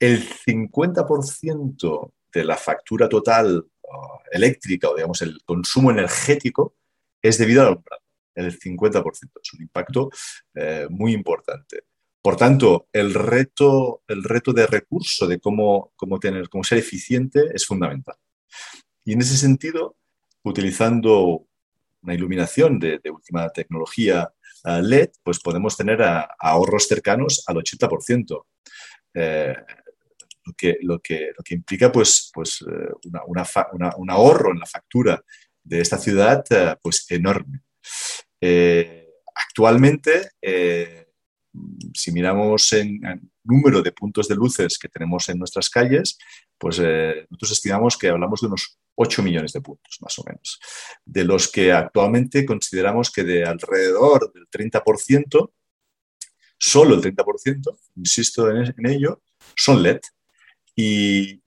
el 0.00 0.28
50% 0.28 2.12
de 2.32 2.44
la 2.44 2.56
factura 2.56 3.08
total 3.08 3.58
uh, 3.82 4.18
eléctrica 4.32 4.88
o 4.88 4.96
digamos 4.96 5.22
el 5.22 5.38
consumo 5.44 5.92
energético 5.92 6.74
es 7.22 7.38
debido 7.38 7.62
al 7.62 7.68
alumbrado. 7.68 8.03
El 8.34 8.58
50% 8.58 9.04
es 9.42 9.54
un 9.54 9.62
impacto 9.62 10.10
eh, 10.54 10.86
muy 10.90 11.12
importante. 11.12 11.84
Por 12.22 12.36
tanto, 12.36 12.88
el 12.92 13.12
reto, 13.12 14.02
el 14.08 14.24
reto 14.24 14.52
de 14.52 14.66
recurso 14.66 15.26
de 15.26 15.38
cómo, 15.38 15.92
cómo, 15.94 16.18
tener, 16.18 16.48
cómo 16.48 16.64
ser 16.64 16.78
eficiente 16.78 17.50
es 17.52 17.66
fundamental. 17.66 18.16
Y 19.04 19.12
en 19.12 19.20
ese 19.20 19.36
sentido, 19.36 19.96
utilizando 20.42 21.46
una 22.04 22.14
iluminación 22.14 22.78
de, 22.78 23.00
última 23.10 23.48
tecnología 23.50 24.32
eh, 24.64 24.82
LED, 24.82 25.10
pues 25.22 25.40
podemos 25.40 25.76
tener 25.76 26.00
ahorros 26.38 26.86
cercanos 26.86 27.42
al 27.46 27.56
80%. 27.56 28.44
Eh, 29.14 29.54
lo, 30.44 30.52
que, 30.52 30.76
lo, 30.82 30.98
que, 31.00 31.30
lo, 31.36 31.42
que, 31.42 31.54
implica 31.54 31.90
pues, 31.90 32.30
pues, 32.32 32.62
eh, 32.62 33.10
un 33.96 34.10
ahorro 34.10 34.52
en 34.52 34.60
la 34.60 34.66
factura 34.66 35.22
de 35.62 35.80
esta 35.80 35.98
ciudad 35.98 36.44
pues, 36.82 37.06
enorme. 37.10 37.60
Actualmente, 38.40 40.30
si 41.94 42.12
miramos 42.12 42.72
en, 42.72 43.00
número 43.44 43.82
de 43.82 43.92
puntos 43.92 44.26
de 44.26 44.34
luces 44.34 44.78
que 44.78 44.88
tenemos 44.88 45.28
en 45.28 45.38
nuestras 45.38 45.68
calles, 45.68 46.18
pues 46.58 46.80
eh, 46.82 47.26
nosotros 47.30 47.52
estimamos 47.52 47.96
que 47.96 48.08
hablamos 48.08 48.40
de 48.40 48.46
unos 48.48 48.78
8 48.96 49.22
millones 49.22 49.52
de 49.52 49.60
puntos, 49.60 49.98
más 50.00 50.18
o 50.18 50.24
menos, 50.26 50.58
de 51.04 51.24
los 51.24 51.50
que 51.50 51.72
actualmente 51.72 52.44
consideramos 52.46 53.10
que 53.10 53.22
de 53.22 53.44
alrededor 53.44 54.32
del 54.32 54.48
30%, 54.48 55.52
solo 56.58 56.94
el 56.94 57.02
30%, 57.02 57.78
insisto 57.96 58.50
en, 58.50 58.86
ello, 58.86 59.22
son 59.54 59.82
LED. 59.82 60.00
y, 60.76 61.40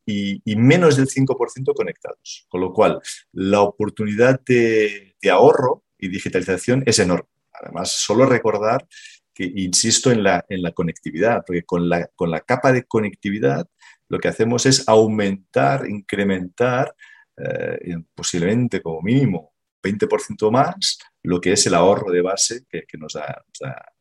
menos 0.55 0.97
del 0.97 1.07
5% 1.07 1.73
conectados. 1.73 2.45
Con 2.49 2.61
lo 2.61 2.71
cual, 2.73 3.01
la 3.33 3.61
oportunidad 3.61 4.39
de, 4.45 5.15
ahorro 5.29 5.83
y 5.97 6.09
digitalización 6.09 6.83
es 6.85 6.99
enorme. 6.99 7.29
Además, 7.53 7.91
solo 7.91 8.25
recordar 8.25 8.87
que 9.33 9.51
insisto 9.55 10.11
en 10.11 10.23
la, 10.23 10.45
en 10.49 10.61
la 10.61 10.71
conectividad, 10.71 11.43
porque 11.45 11.63
con 11.63 11.89
la, 11.89 12.07
con 12.15 12.31
la 12.31 12.41
capa 12.41 12.71
de 12.71 12.83
conectividad 12.83 13.67
lo 14.09 14.19
que 14.19 14.27
hacemos 14.27 14.65
es 14.65 14.87
aumentar, 14.87 15.87
incrementar, 15.89 16.95
eh, 17.37 17.97
posiblemente 18.15 18.81
como 18.81 19.01
mínimo 19.01 19.53
20% 19.83 20.51
más, 20.51 20.97
lo 21.23 21.39
que 21.39 21.53
es 21.53 21.65
el 21.67 21.75
ahorro 21.75 22.11
de 22.11 22.21
base 22.21 22.65
que, 22.69 22.85
nos 22.97 23.13
da, 23.13 23.43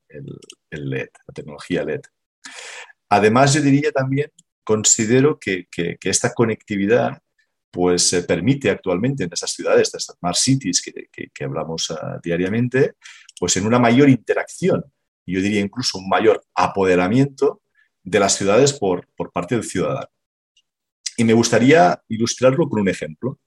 el, 0.09 0.39
LED, 0.71 1.09
la 1.27 1.35
tecnología 1.35 1.85
LED. 1.85 2.01
Además, 3.09 3.55
yo 3.55 3.61
diría 3.61 3.93
también, 3.93 4.31
considero 4.65 5.39
que, 5.39 5.69
esta 6.03 6.33
conectividad 6.33 7.19
pues 7.77 8.25
permite 8.27 8.71
actualmente 8.71 9.25
en 9.25 9.31
esas 9.31 9.51
ciudades, 9.51 9.89
estas 9.89 10.17
smart 10.19 10.35
cities 10.35 10.81
que, 10.81 11.45
hablamos 11.45 11.91
ah, 11.91 12.19
diariamente, 12.23 12.95
pues 13.39 13.55
en 13.59 13.67
una 13.67 13.79
mayor 13.79 14.09
interacción, 14.09 14.83
yo 15.27 15.43
diría 15.43 15.61
incluso 15.61 15.99
un 15.99 16.09
mayor 16.09 16.43
apoderamiento 16.55 17.61
de 18.03 18.19
las 18.19 18.35
ciudades 18.35 18.73
por, 18.73 19.07
parte 19.31 19.57
del 19.57 19.65
ciudadano. 19.65 20.09
Y 21.19 21.25
me 21.25 21.35
gustaría 21.35 22.03
ilustrarlo 22.09 22.67
con 22.67 22.81
un 22.81 22.89
ejemplo. 22.89 23.41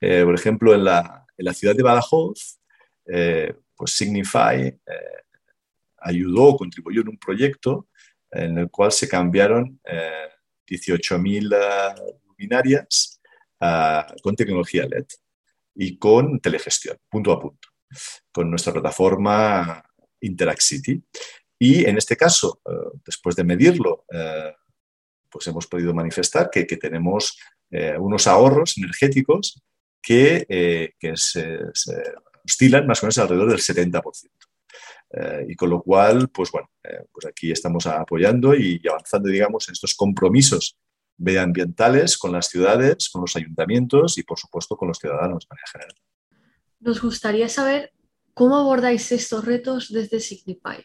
Eh, 0.00 0.22
por 0.22 0.36
ejemplo, 0.36 0.72
en 0.72 0.84
la, 0.84 1.26
ciudad 1.52 1.74
de 1.74 1.82
Badajoz, 1.82 2.60
eh, 3.06 3.56
pues 3.74 3.90
Signify 3.90 4.66
eh, 4.68 4.78
ayudó, 5.98 6.56
contribuyó 6.56 7.00
en 7.00 7.08
un 7.08 7.18
proyecto 7.18 7.88
en 8.30 8.56
el 8.56 8.70
cual 8.70 8.92
se 8.92 9.08
cambiaron 9.08 9.80
18.000 10.64 12.20
luminarias 12.28 13.13
con 13.58 14.36
tecnología 14.36 14.86
LED 14.86 15.06
y 15.74 15.96
con 15.98 16.40
telegestión, 16.40 16.96
punto 17.08 17.32
a 17.32 17.40
punto, 17.40 17.68
con 18.32 18.50
nuestra 18.50 18.72
plataforma 18.72 19.84
Interact 20.20 20.60
City. 20.60 21.02
Y 21.58 21.84
en 21.84 21.96
este 21.96 22.16
caso, 22.16 22.60
eh, 22.66 22.98
después 23.04 23.36
de 23.36 23.44
medirlo, 23.44 24.04
eh, 24.12 24.52
pues 25.30 25.46
hemos 25.46 25.66
podido 25.66 25.92
manifestar 25.94 26.50
que, 26.50 26.64
tenemos 26.64 27.38
eh, 27.70 27.96
unos 27.98 28.26
ahorros 28.26 28.76
energéticos 28.78 29.62
que, 30.00 30.94
se, 31.14 31.58
oscilan 32.44 32.86
más 32.86 33.02
o 33.02 33.06
menos 33.06 33.18
alrededor 33.18 33.50
del 33.50 33.60
70%. 33.60 34.28
y 35.48 35.54
con 35.54 35.70
lo 35.70 35.80
cual, 35.80 36.28
pues 36.28 36.50
bueno, 36.50 36.68
pues 37.12 37.26
aquí 37.26 37.50
estamos 37.52 37.86
apoyando 37.86 38.54
y 38.54 38.80
avanzando, 38.88 39.28
digamos, 39.28 39.68
en 39.68 39.72
estos 39.72 39.94
compromisos 39.94 40.76
medioambientales 41.18 42.18
con 42.18 42.32
las 42.32 42.48
ciudades, 42.48 43.08
con 43.08 43.22
los 43.22 43.36
ayuntamientos 43.36 44.18
y, 44.18 44.22
por 44.22 44.38
supuesto, 44.38 44.76
con 44.76 44.88
los 44.88 44.98
ciudadanos 44.98 45.46
manera 45.48 45.68
general. 45.72 45.94
Nos 46.80 47.00
gustaría 47.00 47.48
saber 47.48 47.92
cómo 48.34 48.56
abordáis 48.56 49.10
estos 49.12 49.44
retos 49.44 49.92
desde 49.92 50.20
Signify. 50.20 50.84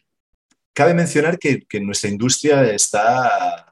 Cabe 0.74 0.94
mencionar 0.94 1.38
que, 1.38 1.66
nuestra 1.82 2.10
industria 2.10 2.72
está, 2.72 3.66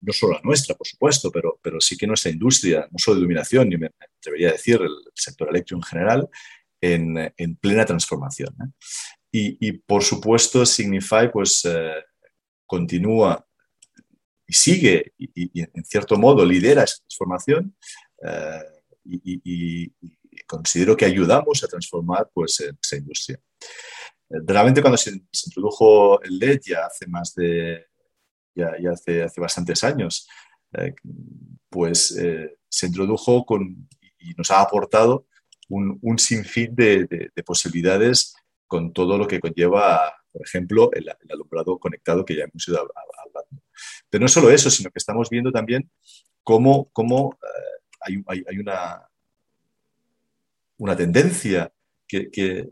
no 0.00 0.12
solo 0.12 0.34
la 0.34 0.40
nuestra, 0.42 0.74
por 0.74 0.86
supuesto, 0.86 1.30
pero, 1.30 1.58
pero 1.60 1.80
sí 1.80 1.96
que 1.96 2.06
nuestra 2.06 2.30
industria, 2.30 2.88
no 2.90 2.98
solo 2.98 3.16
de 3.16 3.20
iluminación, 3.20 3.68
ni 3.68 3.76
me 3.76 3.90
debería 4.24 4.52
decir 4.52 4.80
el, 4.80 4.94
sector 5.14 5.48
eléctrico 5.50 5.78
en 5.78 5.82
general, 5.82 6.28
en, 6.80 7.56
plena 7.56 7.84
transformación. 7.84 8.54
Y, 9.30 9.72
por 9.72 10.04
supuesto, 10.04 10.64
Signify 10.64 11.30
pues, 11.30 11.64
eh, 11.64 12.04
continúa 12.66 13.44
sigue, 14.54 15.12
y, 15.18 15.60
en 15.60 15.84
cierto 15.84 16.16
modo 16.16 16.44
lidera 16.44 16.84
esa 16.84 16.98
transformación. 16.98 17.76
Eh, 18.22 18.62
y, 19.04 19.92
considero 20.46 20.96
que 20.96 21.04
ayudamos 21.04 21.62
a 21.62 21.68
transformar 21.68 22.28
pues, 22.34 22.60
esa 22.60 22.96
industria. 22.96 23.40
Realmente 24.28 24.80
cuando 24.80 24.96
se, 24.96 25.12
introdujo 25.46 26.20
el 26.22 26.38
LED 26.38 26.60
ya 26.66 26.86
hace 26.86 27.06
más 27.06 27.34
de, 27.34 27.86
ya, 28.54 28.74
hace, 28.92 29.22
hace, 29.22 29.40
bastantes 29.40 29.84
años, 29.84 30.28
eh, 30.72 30.94
pues 31.68 32.16
eh, 32.16 32.56
se 32.68 32.86
introdujo 32.86 33.44
con, 33.44 33.88
y 34.18 34.34
nos 34.34 34.50
ha 34.50 34.60
aportado 34.60 35.26
un, 35.68 36.18
sinfín 36.18 36.74
de, 36.74 37.06
de, 37.34 37.42
posibilidades 37.42 38.34
con 38.66 38.92
todo 38.92 39.18
lo 39.18 39.26
que 39.26 39.40
conlleva, 39.40 40.12
por 40.30 40.42
ejemplo, 40.42 40.90
el, 40.92 41.08
alumbrado 41.30 41.78
conectado 41.78 42.24
que 42.24 42.36
ya 42.36 42.44
hemos 42.44 42.68
ido 42.68 42.78
hablando. 42.80 43.63
Pero 44.10 44.22
no 44.22 44.28
solo 44.28 44.50
eso, 44.50 44.70
sino 44.70 44.90
que 44.90 44.98
estamos 44.98 45.28
viendo 45.30 45.50
también 45.50 45.90
cómo, 46.42 46.90
cómo 46.92 47.38
eh, 47.42 48.22
hay, 48.26 48.44
hay, 48.48 48.58
una, 48.58 49.08
una 50.78 50.96
tendencia 50.96 51.72
que, 52.06 52.68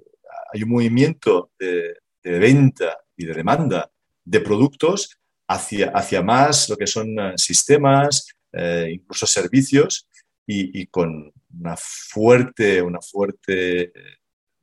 hay 0.53 0.63
un 0.63 0.69
movimiento 0.69 1.51
de, 1.59 1.99
venta 2.23 2.99
y 3.17 3.25
de 3.25 3.35
demanda 3.35 3.91
de 4.25 4.41
productos 4.41 5.19
hacia, 5.49 5.91
hacia 5.91 6.23
más 6.23 6.69
lo 6.69 6.77
que 6.77 6.87
son 6.87 7.19
eh, 7.19 7.33
sistemas, 7.37 8.29
eh, 8.53 8.91
incluso 8.93 9.27
servicios, 9.27 10.09
y, 10.47 10.87
con 10.89 11.33
una 11.59 11.77
fuerte, 11.79 12.83
una 12.83 13.01
fuerte 13.01 13.91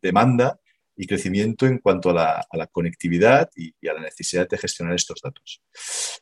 demanda 0.01 0.59
y 0.99 1.07
crecimiento 1.07 1.65
en 1.65 1.79
cuanto 1.79 2.09
a 2.09 2.45
la, 2.51 2.67
conectividad 2.67 3.49
y, 3.55 3.73
a 3.87 3.93
la 3.93 4.01
necesidad 4.01 4.47
de 4.49 4.57
gestionar 4.57 4.95
estos 4.95 5.21
datos. 5.23 5.61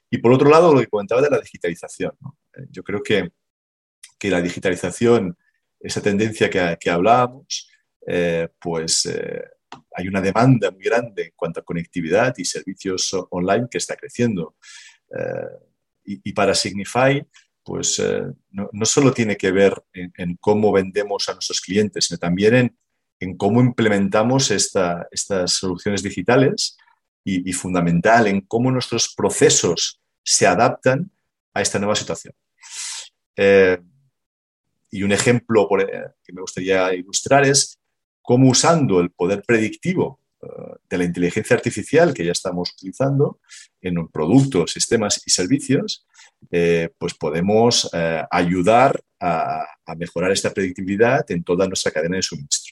Y 0.09 0.19
por 0.19 0.31
otro 0.31 0.49
lado, 0.49 0.73
lo 0.73 0.79
que 0.79 0.87
comentaba 0.87 1.21
de 1.21 1.31
la 1.31 1.39
digitalización. 1.39 2.11
Yo 2.69 2.83
creo 2.83 3.01
que, 3.01 3.31
que, 4.19 4.29
la 4.29 4.41
digitalización, 4.41 5.35
esa 5.79 6.01
tendencia 6.01 6.49
que, 6.49 6.77
que 6.79 6.89
hablábamos, 6.89 7.69
pues 8.59 9.09
hay 9.95 10.07
una 10.07 10.21
demanda 10.21 10.71
muy 10.71 10.83
grande 10.83 11.23
en 11.23 11.33
cuanto 11.35 11.59
a 11.59 11.65
conectividad 11.65 12.33
y 12.37 12.45
servicios 12.45 13.15
online 13.31 13.67
que 13.69 13.77
está 13.77 13.95
creciendo. 13.95 14.55
Eh, 15.17 16.19
y, 16.23 16.31
para 16.31 16.55
Signify, 16.55 17.25
pues 17.63 17.99
eh, 17.99 18.23
no, 18.51 18.85
solo 18.85 19.11
tiene 19.11 19.35
que 19.35 19.51
ver 19.51 19.73
en, 19.91 20.37
cómo 20.39 20.71
vendemos 20.71 21.27
a 21.27 21.33
nuestros 21.33 21.59
clientes, 21.59 22.05
sino 22.05 22.17
también 22.17 22.55
en, 22.55 22.77
cómo 23.37 23.61
implementamos 23.61 24.51
estas 24.51 25.51
soluciones 25.51 26.03
digitales 26.03 26.77
y, 27.23 27.51
fundamental 27.53 28.27
en 28.27 28.41
cómo 28.41 28.71
nuestros 28.71 29.13
procesos 29.13 29.99
se 30.23 30.47
adaptan 30.47 31.11
a 31.53 31.61
esta 31.61 31.79
nueva 31.79 31.95
situación. 31.95 32.33
Eh, 33.35 33.77
y 34.91 35.03
un 35.03 35.11
ejemplo 35.11 35.67
que 36.23 36.33
me 36.33 36.41
gustaría 36.41 36.93
ilustrar 36.93 37.45
es 37.45 37.77
cómo 38.21 38.49
usando 38.49 38.99
el 39.01 39.11
poder 39.11 39.43
predictivo 39.45 40.19
eh, 40.41 40.47
de 40.89 40.97
la 40.97 41.03
inteligencia 41.03 41.55
artificial 41.55 42.13
que 42.13 42.23
ya 42.23 42.31
estamos 42.31 42.71
utilizando 42.71 43.39
en 43.81 44.07
productos, 44.09 44.71
sistemas 44.71 45.21
y 45.25 45.31
servicios, 45.31 46.05
eh, 46.51 46.89
pues 46.97 47.13
podemos 47.15 47.89
eh, 47.93 48.23
ayudar 48.29 49.01
a, 49.19 49.65
mejorar 49.97 50.31
esta 50.31 50.53
predictibilidad 50.53 51.25
en 51.31 51.43
toda 51.43 51.65
nuestra 51.67 51.91
cadena 51.91 52.17
de 52.17 52.21
suministro. 52.21 52.66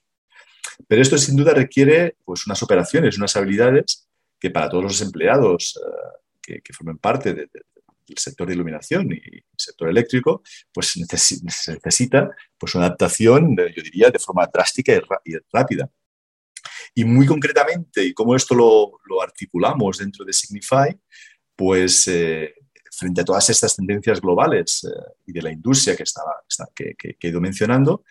Pero 0.88 1.02
esto 1.02 1.18
sin 1.18 1.36
duda 1.36 1.54
requiere 1.54 2.18
pues, 2.24 2.46
unas 2.48 2.62
operaciones, 2.64 3.18
unas 3.18 3.36
habilidades 3.36 4.08
que 4.40 4.52
para 4.52 4.70
todos 4.70 4.84
los 4.84 5.02
empleados 5.02 5.80
que, 6.42 6.62
formen 6.74 6.98
parte 6.98 7.34
de, 7.34 7.50
el 8.08 8.18
sector 8.18 8.48
de 8.48 8.54
iluminación 8.54 9.12
y 9.12 9.38
el 9.38 9.44
sector 9.58 9.90
eléctrico, 9.90 10.44
pues 10.72 10.88
se 10.88 11.44
necesita 11.44 12.30
pues 12.58 12.76
una 12.76 12.86
adaptación, 12.86 13.56
yo 13.58 13.84
diría, 13.84 14.10
de 14.10 14.20
forma 14.20 14.48
drástica 14.52 14.94
y, 14.94 15.34
rápida. 15.52 15.90
Y 16.94 17.04
muy 17.04 17.26
concretamente, 17.26 18.04
y 18.04 18.14
cómo 18.14 18.36
esto 18.36 18.56
lo, 18.56 19.22
articulamos 19.22 19.98
dentro 19.98 20.24
de 20.24 20.34
Signify, 20.34 20.98
pues 21.56 22.08
eh, 22.08 22.54
frente 22.92 23.22
a 23.22 23.26
todas 23.26 23.50
estas 23.50 23.76
tendencias 23.76 24.22
globales 24.22 24.84
eh, 24.84 25.14
y 25.26 25.34
de 25.34 25.42
la 25.42 25.52
industria 25.52 25.96
que, 25.96 26.04
estaba, 26.04 26.34
que, 26.74 26.96
he 27.20 27.28
ido 27.28 27.42
mencionando, 27.42 28.04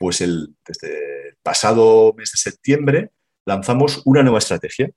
pues 0.00 0.22
el, 0.22 0.56
desde 0.66 1.28
el 1.28 1.36
pasado 1.42 2.14
mes 2.16 2.32
de 2.32 2.38
septiembre 2.38 3.10
lanzamos 3.44 4.00
una 4.06 4.22
nueva 4.22 4.38
estrategia, 4.38 4.90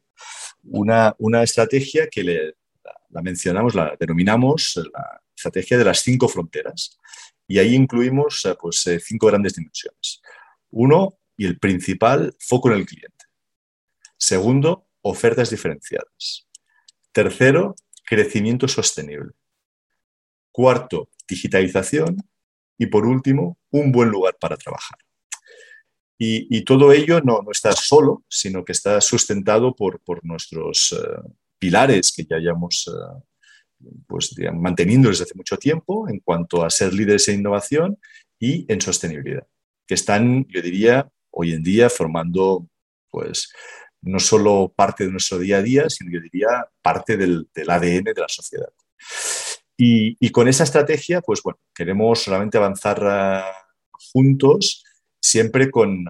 una, 0.64 1.14
una 1.18 1.44
estrategia 1.44 2.08
que 2.08 2.24
la 2.24 3.22
mencionamos, 3.22 3.76
la 3.76 3.98
denominamos 4.00 4.80
la 4.94 5.22
estrategia 5.36 5.78
de 5.78 5.84
las 5.84 6.00
cinco 6.00 6.30
fronteras. 6.30 6.98
Y 7.46 7.60
ahí 7.60 7.76
incluimos 7.76 8.46
eh, 8.46 8.56
pues, 8.58 8.88
eh, 8.88 9.02
cinco 9.02 9.28
grandes 9.28 9.56
dimensiones. 9.56 10.22
Uno, 10.72 11.20
y 11.36 11.48
el 11.48 11.60
principal, 11.60 12.34
foco 12.40 12.72
en 12.72 12.78
el 12.78 12.86
cliente. 12.86 13.26
Segundo, 14.18 14.88
ofertas 15.02 15.50
diferenciadas. 15.50 16.48
Tercero, 17.12 17.76
crecimiento 18.06 18.70
sostenible. 18.70 19.34
Cuarto, 20.50 21.10
digitalización. 21.28 22.16
Y 22.78 22.88
por 22.88 23.06
último, 23.06 23.58
un 23.72 23.92
buen 23.92 24.10
lugar 24.10 24.36
para 24.40 24.58
trabajar. 24.58 24.98
Y, 26.26 26.64
todo 26.64 26.94
ello 26.94 27.20
no, 27.20 27.42
no, 27.42 27.52
está 27.52 27.74
solo, 27.74 28.24
sino 28.30 28.64
que 28.64 28.72
está 28.72 29.02
sustentado 29.02 29.76
por, 29.76 30.00
por 30.00 30.24
nuestros 30.24 30.94
eh, 30.94 31.30
pilares 31.60 32.14
que 32.16 32.24
ya 32.24 32.38
hayamos, 32.38 32.90
pues, 34.08 34.34
manteniendo 34.54 35.10
desde 35.10 35.26
hace 35.26 35.36
mucho 35.36 35.58
tiempo 35.58 36.08
en 36.08 36.20
cuanto 36.20 36.64
a 36.64 36.70
ser 36.70 36.94
líderes 36.94 37.28
en 37.28 37.40
innovación 37.40 38.00
y 38.40 38.66
en 38.72 38.80
sostenibilidad, 38.80 39.46
que 39.86 39.96
están, 39.96 40.46
yo 40.48 40.62
diría, 40.62 41.10
hoy 41.32 41.54
en 41.54 41.64
día 41.64 41.90
formando 41.90 42.70
pues, 43.10 43.52
no 44.02 44.20
solo 44.20 44.74
parte 44.76 45.06
de 45.06 45.12
nuestro 45.12 45.40
día 45.40 45.58
a 45.58 45.62
día, 45.62 45.90
sino 45.90 46.12
yo 46.12 46.20
diría 46.20 46.68
parte 46.82 47.16
del, 47.16 47.48
ADN 47.56 48.04
de 48.04 48.14
la 48.22 48.28
sociedad. 48.28 48.70
Y, 49.86 50.30
con 50.30 50.48
esa 50.48 50.64
estrategia, 50.64 51.20
pues 51.20 51.42
bueno, 51.44 51.60
queremos 51.76 52.24
solamente 52.24 52.58
avanzar 52.58 53.04
ah, 53.04 53.52
juntos, 54.14 54.84
siempre 55.22 55.70
con, 55.70 56.06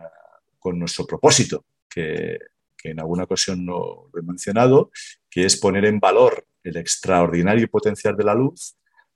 nuestro 0.63 1.08
propósito, 1.08 1.65
que, 1.89 2.38
en 2.84 3.00
alguna 3.00 3.24
ocasión 3.24 3.65
no 3.65 4.10
lo 4.13 4.20
he 4.20 4.22
mencionado, 4.22 4.92
que 5.30 5.46
es 5.46 5.58
poner 5.58 5.86
en 5.86 6.00
valor 6.00 6.46
el 6.63 6.77
extraordinario 6.77 7.68
potencial 7.70 8.15
de 8.15 8.25
la 8.25 8.36
luz 8.36 8.75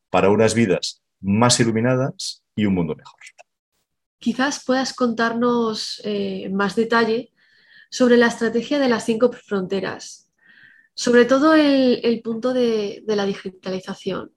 para 0.09 0.29
unas 0.29 0.53
vidas 0.53 1.03
más 1.19 1.59
iluminadas 1.59 2.43
y 2.55 2.65
un 2.65 2.73
mundo 2.73 2.95
mejor. 2.95 3.19
Quizás 4.19 4.63
puedas 4.65 4.93
contarnos 4.93 6.01
eh, 6.03 6.49
más 6.49 6.75
detalle 6.75 7.31
sobre 7.91 8.17
la 8.17 8.27
estrategia 8.27 8.79
de 8.79 8.89
las 8.89 9.05
cinco 9.05 9.31
fronteras, 9.31 10.31
sobre 10.95 11.25
todo 11.25 11.53
el, 11.53 12.21
punto 12.23 12.53
de, 12.53 13.03
la 13.05 13.25
digitalización. 13.25 14.31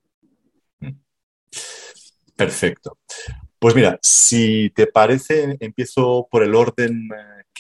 Perfecto. 2.37 2.99
Pues 3.59 3.75
mira, 3.75 3.99
si 4.03 4.71
te 4.71 4.87
parece, 4.87 5.57
empiezo 5.61 6.27
por 6.31 6.43
el 6.43 6.55
orden 6.55 7.09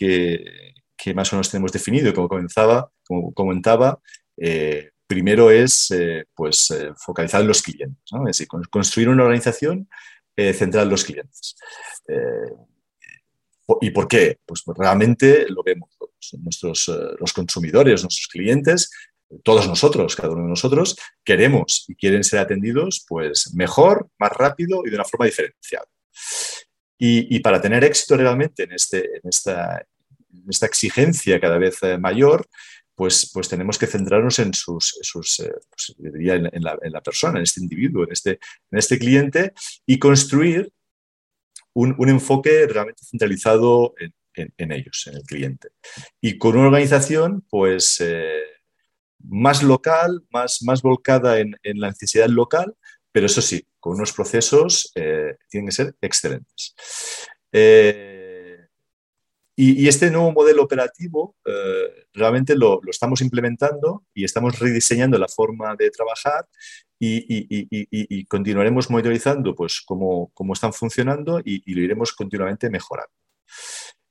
eh, 0.00 0.74
que, 0.96 1.14
más 1.14 1.32
o 1.32 1.36
menos 1.36 1.50
tenemos 1.50 1.72
definido 1.72 2.14
como 2.14 2.28
comenzaba, 2.28 2.90
como 3.04 3.32
comentaba, 3.34 4.00
eh, 4.36 4.90
primero 5.06 5.50
es 5.50 5.92
pues, 6.34 6.72
focalizar 6.96 7.40
en 7.40 7.48
los 7.48 7.62
clientes, 7.62 7.98
es 8.12 8.24
decir, 8.24 8.48
construir 8.70 9.08
una 9.08 9.24
organización 9.24 9.88
centrada 10.36 10.84
en 10.84 10.90
los 10.90 11.04
clientes. 11.04 11.56
¿Y 13.80 13.90
por 13.90 14.08
qué? 14.08 14.38
Pues, 14.44 14.62
pues, 14.64 14.78
realmente 14.78 15.46
lo 15.48 15.62
vemos 15.62 15.90
Nuestros, 16.38 16.88
eh, 16.88 17.16
los 17.18 17.32
consumidores, 17.32 18.02
nuestros 18.02 18.28
clientes, 18.28 18.90
todos 19.42 19.68
nosotros, 19.68 20.16
cada 20.16 20.30
uno 20.30 20.42
de 20.42 20.48
nosotros, 20.48 20.96
queremos 21.24 21.84
y 21.88 21.94
quieren 21.94 22.24
ser 22.24 22.40
atendidos 22.40 23.04
pues 23.08 23.52
mejor, 23.54 24.08
más 24.18 24.32
rápido 24.32 24.82
y 24.84 24.90
de 24.90 24.96
una 24.96 25.04
forma 25.04 25.26
diferenciada. 25.26 25.86
Y, 27.02 27.40
para 27.40 27.62
tener 27.62 27.82
éxito 27.82 28.14
realmente 28.18 28.64
en, 28.64 28.72
este, 28.72 28.98
en, 28.98 29.22
esta, 29.24 29.86
esta, 30.50 30.66
exigencia 30.66 31.40
cada 31.40 31.56
vez 31.56 31.82
eh, 31.82 31.96
mayor, 31.96 32.46
pues, 32.94 33.30
pues 33.32 33.48
tenemos 33.48 33.78
que 33.78 33.86
centrarnos 33.86 34.38
en, 34.38 34.52
sus, 34.52 34.98
sus 35.00 35.40
eh, 35.40 35.50
pues, 35.70 35.96
en, 35.98 36.62
la, 36.62 36.78
en, 36.82 36.92
la, 36.92 37.00
persona, 37.00 37.38
en 37.38 37.44
este 37.44 37.62
individuo, 37.62 38.04
en 38.04 38.12
este, 38.12 38.32
en 38.70 38.78
este 38.78 38.98
cliente 38.98 39.54
y 39.86 39.98
construir 39.98 40.70
un, 41.72 41.96
enfoque 42.10 42.66
realmente 42.66 43.02
centralizado 43.08 43.94
en, 43.96 44.72
ellos, 44.72 45.06
en 45.06 45.16
el 45.16 45.22
cliente. 45.22 45.68
Y 46.20 46.36
con 46.36 46.56
una 46.56 46.66
organización, 46.66 47.46
pues, 47.48 47.98
eh, 48.02 48.42
más 49.28 49.62
local, 49.62 50.22
más, 50.30 50.62
más 50.62 50.82
volcada 50.82 51.38
en, 51.38 51.56
la 51.62 51.88
necesidad 51.88 52.28
local, 52.28 52.74
pero 53.12 53.26
eso 53.26 53.42
sí, 53.42 53.64
con 53.78 53.94
unos 53.94 54.12
procesos 54.12 54.92
eh, 54.94 55.36
tienen 55.48 55.68
que 55.68 55.74
ser 55.74 55.94
excelentes. 56.00 56.74
Eh, 57.52 58.66
y, 59.62 59.88
este 59.88 60.10
nuevo 60.10 60.32
modelo 60.32 60.62
operativo 60.62 61.36
eh, 61.44 62.06
realmente 62.14 62.56
lo, 62.56 62.80
estamos 62.88 63.20
implementando 63.20 64.06
y 64.14 64.24
estamos 64.24 64.58
rediseñando 64.58 65.18
la 65.18 65.28
forma 65.28 65.76
de 65.76 65.90
trabajar 65.90 66.46
y, 66.98 68.24
continuaremos 68.26 68.88
monitorizando 68.88 69.54
pues, 69.54 69.82
cómo, 69.84 70.30
cómo 70.32 70.54
están 70.54 70.72
funcionando 70.72 71.40
y, 71.44 71.74
lo 71.74 71.82
iremos 71.82 72.12
continuamente 72.12 72.70
mejorando. 72.70 73.12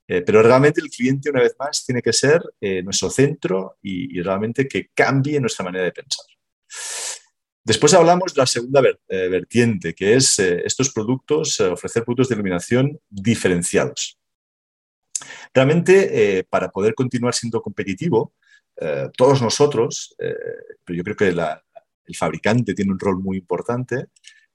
Eh, 0.10 0.22
pero 0.26 0.42
realmente 0.42 0.82
el 0.82 0.90
cliente, 0.90 1.30
una 1.30 1.42
vez 1.42 1.56
más, 1.58 1.86
tiene 1.86 2.02
que 2.02 2.12
ser 2.12 2.42
eh, 2.60 2.84
nuestro 2.84 3.10
centro 3.10 3.78
y, 3.82 4.22
realmente 4.22 4.68
que 4.68 4.90
cambie 4.94 5.40
nuestra 5.40 5.64
manera 5.64 5.86
de 5.86 5.92
pensar. 5.94 6.26
Después 7.64 7.94
hablamos 7.94 8.34
de 8.34 8.42
la 8.42 8.48
segunda 8.48 8.82
vertiente, 9.08 9.94
que 9.94 10.16
es 10.16 10.40
estos 10.40 10.92
productos, 10.92 11.60
ofrecer 11.60 12.04
productos 12.04 12.30
de 12.30 12.36
iluminación 12.36 13.00
diferenciados. 13.10 14.20
Realmente, 15.54 16.40
eh, 16.40 16.44
para 16.44 16.70
poder 16.70 16.94
continuar 16.94 17.34
siendo 17.34 17.62
competitivo, 17.62 18.34
eh, 18.80 19.10
todos 19.16 19.42
nosotros, 19.42 20.16
eh, 20.20 20.36
pero 20.84 20.98
yo 20.98 21.04
creo 21.04 21.16
que 21.16 21.28
el 21.28 22.16
fabricante 22.16 22.74
tiene 22.74 22.92
un 22.92 23.00
rol 23.00 23.20
muy 23.20 23.38
importante, 23.38 24.08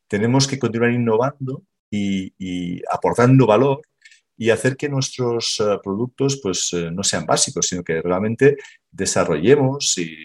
tenemos 0.09 0.47
que 0.47 0.59
continuar 0.59 0.93
innovando 0.93 1.65
y, 1.91 2.83
aportando 2.91 3.47
valor 3.47 3.83
y 4.37 4.51
hacer 4.51 4.77
que 4.77 4.89
nuestros 4.89 5.63
productos 5.83 6.41
pues, 6.43 6.71
no 6.93 7.03
sean 7.03 7.27
básicos, 7.27 7.67
sino 7.67 7.83
que 7.83 8.01
realmente 8.03 8.57
desarrollemos 8.91 9.97
y 9.99 10.17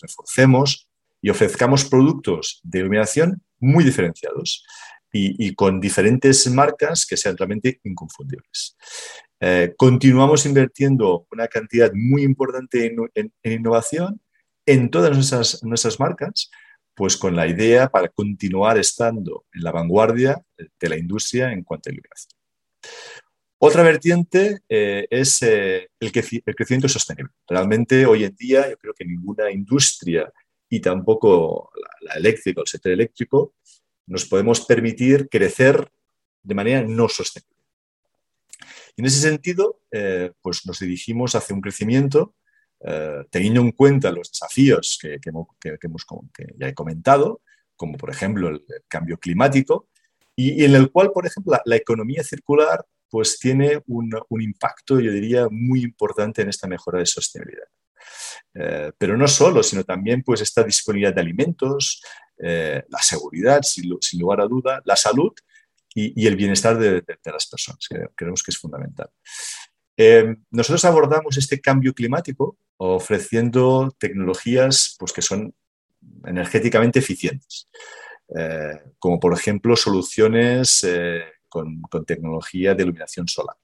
reforcemos 0.00 0.88
y 1.20 1.30
ofrezcamos 1.30 1.84
productos 1.84 2.60
de 2.62 2.80
iluminación 2.80 3.42
muy 3.58 3.84
diferenciados 3.84 4.64
y, 5.12 5.54
con 5.54 5.80
diferentes 5.80 6.46
marcas 6.50 7.06
que 7.06 7.16
sean 7.16 7.36
realmente 7.36 7.80
inconfundibles. 7.84 8.76
Eh, 9.40 9.74
continuamos 9.76 10.44
invirtiendo 10.46 11.26
una 11.30 11.48
cantidad 11.48 11.90
muy 11.94 12.22
importante 12.22 12.94
en, 13.14 13.32
innovación 13.42 14.20
en 14.66 14.90
todas 14.90 15.14
nuestras, 15.14 15.64
nuestras, 15.64 15.98
marcas, 15.98 16.50
pues 16.94 17.16
con 17.16 17.34
la 17.34 17.46
idea 17.46 17.88
para 17.88 18.08
continuar 18.08 18.76
estando 18.76 19.46
en 19.52 19.62
la 19.62 19.72
vanguardia 19.72 20.42
de 20.56 20.88
la 20.88 20.98
industria 20.98 21.52
en 21.52 21.62
cuanto 21.62 21.88
a 21.88 21.92
iluminación. 21.92 22.38
Otra 23.60 23.82
vertiente 23.82 24.60
eh, 24.68 25.06
es 25.10 25.42
eh, 25.42 25.88
el, 25.98 26.12
el, 26.12 26.54
crecimiento 26.54 26.88
sostenible. 26.88 27.32
Realmente 27.46 28.06
hoy 28.06 28.24
en 28.24 28.36
día 28.36 28.70
yo 28.70 28.76
creo 28.78 28.94
que 28.94 29.04
ninguna 29.04 29.50
industria 29.50 30.32
y 30.68 30.80
tampoco 30.80 31.70
la, 31.74 32.12
la 32.12 32.14
eléctrica, 32.14 32.60
el 32.60 32.66
sector 32.68 32.92
eléctrico, 32.92 33.54
nos 34.06 34.24
podemos 34.24 34.60
permitir 34.64 35.28
crecer 35.28 35.90
de 36.42 36.54
manera 36.54 36.82
no 36.82 37.08
sostenible. 37.08 37.56
en 38.96 39.04
ese 39.04 39.20
sentido, 39.20 39.80
eh, 39.90 40.32
pues 40.40 40.66
nos 40.66 40.78
dirigimos 40.80 41.34
hacia 41.34 41.54
un 41.54 41.60
crecimiento 41.60 42.34
eh, 42.80 43.24
teniendo 43.30 43.60
en 43.60 43.72
cuenta 43.72 44.10
los 44.10 44.30
desafíos 44.30 44.98
que, 45.00 45.18
ya 46.58 46.68
he 46.68 46.74
comentado, 46.74 47.42
como 47.76 47.98
por 47.98 48.10
ejemplo 48.10 48.48
el, 48.48 48.64
cambio 48.88 49.18
climático, 49.18 49.88
y, 50.34 50.64
en 50.64 50.74
el 50.74 50.90
cual, 50.90 51.10
por 51.12 51.26
ejemplo, 51.26 51.58
la, 51.64 51.76
economía 51.76 52.22
circular 52.22 52.86
pues 53.10 53.38
tiene 53.38 53.82
un, 53.86 54.10
impacto, 54.40 55.00
yo 55.00 55.12
diría, 55.12 55.48
muy 55.50 55.82
importante 55.82 56.42
en 56.42 56.48
esta 56.48 56.66
mejora 56.66 56.98
de 56.98 57.06
sostenibilidad. 57.06 57.68
Eh, 58.54 58.92
pero 58.98 59.16
no 59.16 59.28
solo, 59.28 59.62
sino 59.62 59.84
también 59.84 60.22
pues 60.22 60.40
esta 60.40 60.62
disponibilidad 60.62 61.14
de 61.14 61.20
alimentos, 61.20 62.02
eh, 62.38 62.82
la 62.88 63.00
seguridad, 63.00 63.62
sin, 63.62 63.90
lugar 64.18 64.40
a 64.40 64.46
duda, 64.46 64.82
la 64.84 64.96
salud 64.96 65.32
y, 65.94 66.26
el 66.26 66.36
bienestar 66.36 66.78
de, 66.78 67.02
las 67.24 67.46
personas, 67.46 67.86
que 67.88 68.06
creemos 68.14 68.42
que 68.42 68.50
es 68.50 68.58
fundamental. 68.58 69.10
Eh, 69.96 70.36
nosotros 70.50 70.84
abordamos 70.84 71.36
este 71.36 71.60
cambio 71.60 71.92
climático 71.92 72.56
ofreciendo 72.76 73.94
tecnologías 73.98 74.96
pues, 74.98 75.12
que 75.12 75.22
son 75.22 75.52
energéticamente 76.24 77.00
eficientes, 77.00 77.68
como 79.00 79.18
por 79.18 79.32
ejemplo 79.32 79.74
soluciones 79.74 80.84
con, 81.48 81.82
tecnología 82.06 82.74
de 82.74 82.82
iluminación 82.82 83.26
solar. 83.28 83.56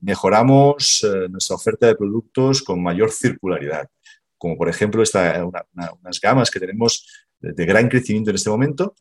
mejoramos 0.00 1.06
nuestra 1.30 1.56
oferta 1.56 1.86
de 1.86 1.96
productos 1.96 2.62
con 2.62 2.82
mayor 2.82 3.10
circularidad, 3.10 3.88
como 4.36 4.56
por 4.56 4.68
ejemplo 4.68 5.02
esta, 5.02 5.44
unas 5.44 6.20
gamas 6.20 6.50
que 6.50 6.60
tenemos 6.60 7.06
de, 7.40 7.66
gran 7.66 7.88
crecimiento 7.88 8.30
en 8.30 8.36
este 8.36 8.50
momento, 8.50 8.94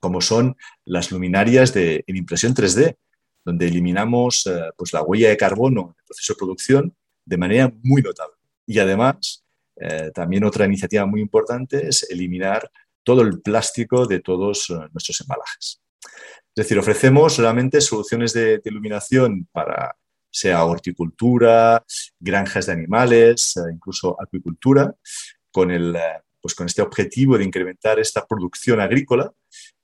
como 0.00 0.20
son 0.20 0.56
las 0.84 1.10
luminarias 1.10 1.72
en 1.74 2.16
impresión 2.16 2.54
3D, 2.54 2.96
donde 3.44 3.66
eliminamos 3.66 4.46
eh, 4.46 4.70
pues 4.76 4.92
la 4.92 5.02
huella 5.02 5.28
de 5.28 5.36
carbono 5.36 5.82
en 5.82 5.88
el 5.98 6.04
proceso 6.06 6.32
de 6.32 6.38
producción 6.38 6.96
de 7.24 7.36
manera 7.36 7.72
muy 7.82 8.02
notable. 8.02 8.36
Y 8.66 8.78
además, 8.78 9.44
eh, 9.76 10.10
también 10.14 10.44
otra 10.44 10.66
iniciativa 10.66 11.06
muy 11.06 11.20
importante 11.20 11.86
es 11.88 12.08
eliminar 12.10 12.70
todo 13.02 13.22
el 13.22 13.40
plástico 13.40 14.06
de 14.06 14.20
todos 14.20 14.70
eh, 14.70 14.74
nuestros 14.92 15.20
embalajes. 15.20 15.80
Es 16.54 16.64
decir, 16.64 16.78
ofrecemos 16.78 17.38
realmente 17.38 17.80
soluciones 17.80 18.32
de 18.32 18.60
iluminación 18.64 19.48
para 19.52 19.96
sea 20.30 20.64
horticultura, 20.64 21.84
granjas 22.18 22.66
de 22.66 22.72
animales, 22.72 23.56
eh, 23.56 23.72
incluso 23.72 24.16
acuicultura, 24.20 24.94
con, 25.50 25.70
el, 25.70 25.96
eh, 25.96 26.22
pues 26.40 26.54
con 26.54 26.66
este 26.66 26.82
objetivo 26.82 27.36
de 27.36 27.44
incrementar 27.44 27.98
esta 27.98 28.26
producción 28.26 28.80
agrícola 28.80 29.32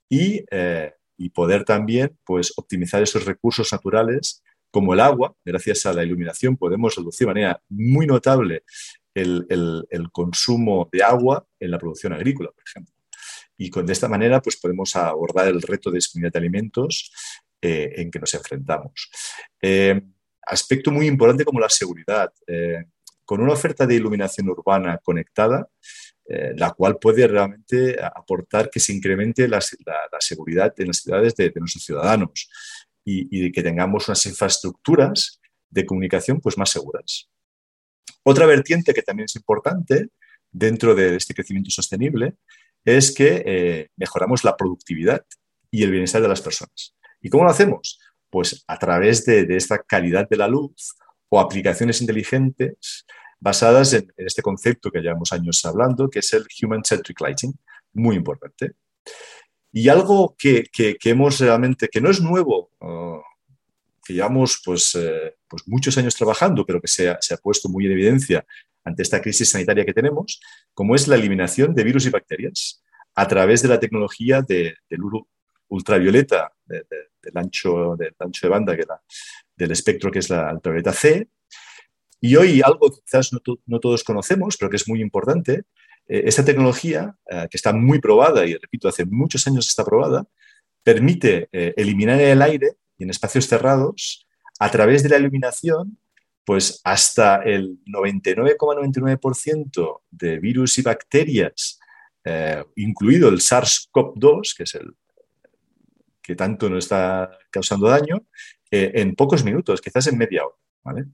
y, 0.09 0.45
eh, 0.51 0.93
y 1.17 1.31
poder 1.31 1.65
también 1.65 2.17
pues, 2.25 2.53
optimizar 2.57 3.03
esos 3.03 3.25
recursos 3.25 3.73
naturales 3.73 4.43
como 4.71 4.95
el 4.95 5.01
agua. 5.01 5.35
Gracias 5.45 5.87
a 5.87 5.93
la 5.93 6.05
iluminación 6.05 6.57
podemos 6.57 6.95
reducir 6.95 7.27
de 7.27 7.33
manera 7.33 7.63
muy 7.69 8.07
notable 8.07 8.63
el, 9.15 9.47
consumo 10.13 10.89
de 10.93 11.03
agua 11.03 11.47
en 11.59 11.71
la 11.71 11.79
producción 11.79 12.13
agrícola, 12.13 12.51
por 12.51 12.63
ejemplo. 12.67 12.96
Y 13.59 13.71
con, 13.71 13.87
de 13.87 13.93
esta 13.93 14.09
manera 14.09 14.41
pues, 14.41 14.57
podemos 14.57 14.95
abordar 14.97 15.49
el 15.49 15.63
reto 15.63 15.91
de 15.91 15.97
disponibilidad 15.97 16.33
de 16.33 16.39
alimentos 16.39 17.13
eh, 17.61 17.95
en 17.97 18.11
que 18.11 18.19
nos 18.19 18.35
enfrentamos. 18.35 19.11
Eh, 19.61 20.01
aspecto 20.43 20.91
muy 20.91 21.07
importante 21.07 21.45
como 21.45 21.61
la 21.61 21.69
seguridad. 21.69 22.33
Eh, 22.47 22.85
con 23.25 23.41
una 23.41 23.55
oferta 23.55 23.87
de 23.87 23.97
iluminación 23.97 24.49
urbana 24.49 24.99
conectada, 25.03 25.69
la 26.29 26.73
cual 26.73 26.99
puede 26.99 27.27
realmente 27.27 27.97
aportar 28.01 28.69
que 28.69 28.81
se 28.81 28.93
incremente 28.93 29.49
la, 29.49 29.61
seguridad 30.21 30.73
en 30.79 30.89
las 30.89 30.99
ciudades 30.99 31.35
de, 31.35 31.53
nuestros 31.57 31.85
ciudadanos 31.85 32.49
y, 33.05 33.51
que 33.51 33.63
tengamos 33.65 34.09
unas 34.09 34.27
infraestructuras 34.27 35.41
de 35.71 35.87
comunicación 35.87 36.41
pues, 36.41 36.57
más 36.57 36.71
seguras. 36.71 37.29
Otra 38.23 38.47
vertiente 38.47 38.93
que 38.93 39.03
también 39.03 39.27
es 39.27 39.37
importante 39.37 40.09
dentro 40.51 40.95
de 40.95 41.17
este 41.17 41.35
crecimiento 41.35 41.71
sostenible 41.71 42.35
es 42.87 43.13
que 43.13 43.43
eh, 43.45 43.89
mejoramos 43.97 44.45
la 44.45 44.57
productividad 44.57 45.25
y 45.71 45.83
el 45.83 45.91
bienestar 45.91 46.23
de 46.23 46.29
las 46.29 46.41
personas. 46.41 46.95
¿Y 47.21 47.29
cómo 47.29 47.45
lo 47.45 47.51
hacemos? 47.51 48.01
Pues 48.31 48.65
a 48.67 48.79
través 48.79 49.25
de, 49.27 49.45
esta 49.57 49.79
calidad 49.79 50.29
de 50.29 50.37
la 50.37 50.47
luz 50.47 50.95
o 51.29 51.41
aplicaciones 51.41 52.01
inteligentes 52.01 53.05
basadas 53.41 53.93
en, 53.93 54.13
este 54.17 54.41
concepto 54.41 54.91
que 54.91 55.01
llevamos 55.01 55.33
años 55.33 55.65
hablando, 55.65 56.09
que 56.09 56.21
es 56.21 56.33
el 56.33 56.47
Human 56.63 56.85
Centric 56.85 57.21
Lighting, 57.21 57.55
muy 57.93 58.15
importante. 58.17 58.73
Y 59.73 59.89
algo 59.89 60.37
que, 60.39 60.65
hemos 61.05 61.41
realmente, 61.41 61.89
que 61.89 62.01
no 62.01 62.09
es 62.09 62.21
nuevo, 62.21 62.71
que 64.05 64.15
llevamos 64.15 64.63
pues, 64.65 64.95
eh, 64.95 65.35
pues 65.49 65.65
muchos 65.67 65.99
años 65.99 66.15
trabajando, 66.15 66.65
pero 66.65 66.81
que 66.81 66.89
se 66.89 67.11
ha, 67.11 67.19
puesto 67.43 67.69
muy 67.69 67.87
en 67.87 67.93
evidencia 67.93 68.47
ante 68.87 69.03
esta 69.03 69.21
crisis 69.21 69.51
sanitaria 69.51 69.85
que 69.85 69.93
tenemos, 69.93 70.41
como 70.73 70.95
es 70.95 71.09
la 71.09 71.17
eliminación 71.17 71.75
de 71.75 71.85
virus 71.85 72.07
y 72.07 72.11
bacterias 72.11 72.83
a 73.17 73.27
través 73.27 73.61
de 73.61 73.69
la 73.69 73.81
tecnología 73.81 74.43
de, 74.43 74.77
ultravioleta, 75.69 76.53
del, 76.65 76.87
ancho, 77.35 77.97
de 77.97 78.49
banda, 78.49 78.77
que 78.77 78.85
del 79.57 79.73
espectro 79.73 80.11
que 80.11 80.21
es 80.21 80.31
la 80.31 80.53
ultravioleta 80.55 80.93
C. 80.93 81.29
Y 82.21 82.37
hoy 82.37 82.63
algo 82.63 82.91
que 82.91 83.01
quizás 83.05 83.31
no, 83.33 83.81
todos 83.81 84.05
conocemos, 84.05 84.57
pero 84.57 84.71
que 84.71 84.77
es 84.77 84.89
muy 84.89 85.01
importante, 85.03 85.65
eh, 86.07 86.23
esta 86.25 86.45
tecnología, 86.45 87.17
eh, 87.29 87.49
que 87.51 87.57
está 87.57 87.73
muy 87.73 88.01
probada, 88.01 88.47
y 88.47 88.55
repito, 88.55 88.89
hace 88.89 89.05
muchos 89.05 89.45
años 89.49 89.67
está 89.67 89.85
probada, 89.85 90.25
permite 90.85 91.49
eliminar 91.51 92.21
el 92.21 92.41
aire 92.41 92.77
y 92.97 93.03
en 93.03 93.11
espacios 93.11 93.49
cerrados, 93.49 94.25
a 94.61 94.71
través 94.71 95.03
de 95.03 95.09
la 95.09 95.19
iluminación, 95.19 95.99
pues 96.47 96.81
hasta 96.85 97.43
el 97.43 97.81
99,99% 97.87 100.03
de 100.09 100.39
virus 100.39 100.79
y 100.79 100.83
bacterias, 100.83 101.81
eh, 102.25 102.65
incluido 102.77 103.29
el 103.29 103.41
SARS-CoV-2, 103.41 104.55
que 104.57 104.63
es 104.63 104.77
el 104.77 104.95
que 106.23 106.37
tanto 106.37 106.71
nos 106.71 106.85
está 106.85 107.37
causando 107.51 107.89
daño, 107.89 108.25
eh, 108.71 108.93
en 108.95 109.17
pocos 109.17 109.43
minutos, 109.45 109.81
quizás 109.81 110.07
en 110.07 110.19
media 110.19 110.43
hora. 110.85 111.05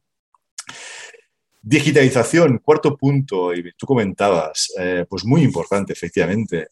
Digitalización, 1.63 2.59
cuarto 2.59 2.95
punto, 2.95 3.55
y 3.55 3.73
tú 3.73 3.87
comentabas, 3.87 4.71
eh, 4.79 5.07
pues 5.09 5.25
muy 5.25 5.41
importante, 5.43 5.95
efectivamente, 5.95 6.69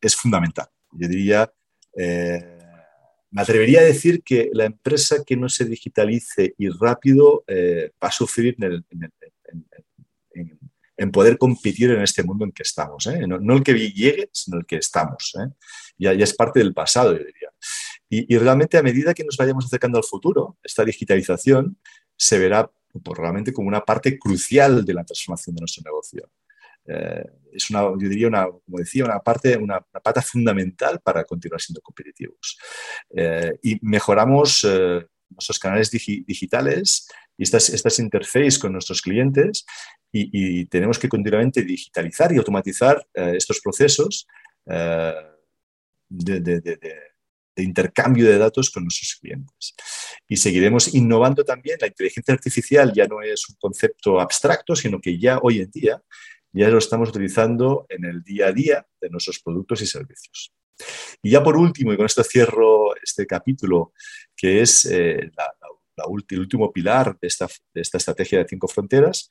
es 0.00 0.16
fundamental. 0.16 0.68
Yo 0.92 1.08
diría, 1.08 1.52
me 3.32 3.40
atrevería 3.40 3.80
a 3.80 3.84
decir 3.84 4.22
que 4.22 4.50
la 4.52 4.66
empresa 4.66 5.24
que 5.24 5.36
no 5.36 5.48
se 5.48 5.64
digitalice 5.64 6.54
y 6.58 6.68
rápido 6.68 7.44
eh, 7.46 7.90
va 8.02 8.08
a 8.08 8.12
sufrir 8.12 8.56
en, 10.96 11.10
poder 11.10 11.38
competir 11.38 11.90
en 11.90 12.02
este 12.02 12.22
mundo 12.22 12.44
en 12.44 12.52
que 12.52 12.62
estamos. 12.62 13.06
¿eh? 13.06 13.26
No, 13.26 13.56
el 13.56 13.62
que 13.64 13.72
llegue, 13.72 14.28
sino 14.32 14.58
el 14.58 14.66
que 14.66 14.76
estamos. 14.76 15.34
¿eh? 15.40 15.48
Ya, 15.98 16.12
es 16.12 16.34
parte 16.34 16.58
del 16.60 16.74
pasado, 16.74 17.12
yo 17.12 17.24
diría. 17.24 17.48
Y, 18.10 18.36
realmente 18.36 18.76
a 18.76 18.82
medida 18.82 19.14
que 19.14 19.24
nos 19.24 19.38
vayamos 19.38 19.64
acercando 19.64 19.96
al 19.96 20.04
futuro, 20.04 20.58
esta 20.62 20.84
digitalización 20.84 21.78
se 22.14 22.38
verá 22.38 22.70
pues, 22.92 23.18
realmente 23.18 23.54
como 23.54 23.68
una 23.68 23.80
parte 23.80 24.18
crucial 24.18 24.84
de 24.84 24.92
la 24.92 25.04
transformación 25.04 25.56
de 25.56 25.60
nuestro 25.60 25.82
negocio. 25.86 26.30
Eh, 26.86 27.24
es 27.52 27.70
una, 27.70 27.82
yo 27.82 28.08
diría, 28.08 28.28
una, 28.28 28.46
como 28.46 28.78
decía, 28.78 29.04
una 29.04 29.18
parte, 29.20 29.56
una, 29.56 29.80
pata 29.80 30.22
fundamental 30.22 31.00
para 31.00 31.24
continuar 31.24 31.60
siendo 31.60 31.80
competitivos. 31.80 32.58
Eh, 33.14 33.58
y 33.62 33.78
mejoramos 33.82 34.64
eh, 34.68 35.06
nuestros 35.28 35.58
canales 35.58 35.90
digitales 35.90 37.08
y 37.36 37.42
estas, 37.42 37.68
estas 37.70 37.98
interfaces 37.98 38.58
con 38.58 38.72
nuestros 38.72 39.02
clientes 39.02 39.64
y, 40.14 40.66
tenemos 40.66 40.98
que 40.98 41.08
continuamente 41.08 41.62
digitalizar 41.62 42.32
y 42.32 42.36
automatizar 42.36 43.02
estos 43.14 43.60
procesos 43.60 44.26
de, 44.66 46.40
de, 46.40 46.60
de, 46.60 47.62
intercambio 47.62 48.26
de 48.26 48.36
datos 48.36 48.70
con 48.70 48.82
nuestros 48.82 49.16
clientes. 49.18 49.74
Y 50.28 50.36
seguiremos 50.36 50.94
innovando 50.94 51.44
también. 51.44 51.78
La 51.80 51.86
inteligencia 51.86 52.34
artificial 52.34 52.92
ya 52.94 53.06
no 53.06 53.22
es 53.22 53.48
un 53.48 53.56
concepto 53.58 54.20
abstracto, 54.20 54.76
sino 54.76 55.00
que 55.00 55.18
ya 55.18 55.38
hoy 55.38 55.60
en 55.60 55.70
día 55.70 56.02
ya 56.52 56.68
lo 56.68 56.78
estamos 56.78 57.08
utilizando 57.08 57.86
en 57.88 58.04
el 58.04 58.22
día 58.22 58.48
a 58.48 58.52
día 58.52 58.86
de 59.00 59.10
nuestros 59.10 59.40
productos 59.40 59.80
y 59.82 59.86
servicios. 59.86 60.52
Y 61.22 61.30
ya 61.30 61.42
por 61.42 61.56
último, 61.56 61.92
y 61.92 61.96
con 61.96 62.06
esto 62.06 62.22
cierro 62.24 62.94
este 62.96 63.26
capítulo, 63.26 63.92
que 64.36 64.62
es 64.62 64.84
eh, 64.86 65.30
el 66.30 66.38
último 66.38 66.72
pilar 66.72 67.16
de 67.20 67.28
esta, 67.28 67.48
estrategia 67.74 68.38
de 68.38 68.48
cinco 68.48 68.68
fronteras, 68.68 69.28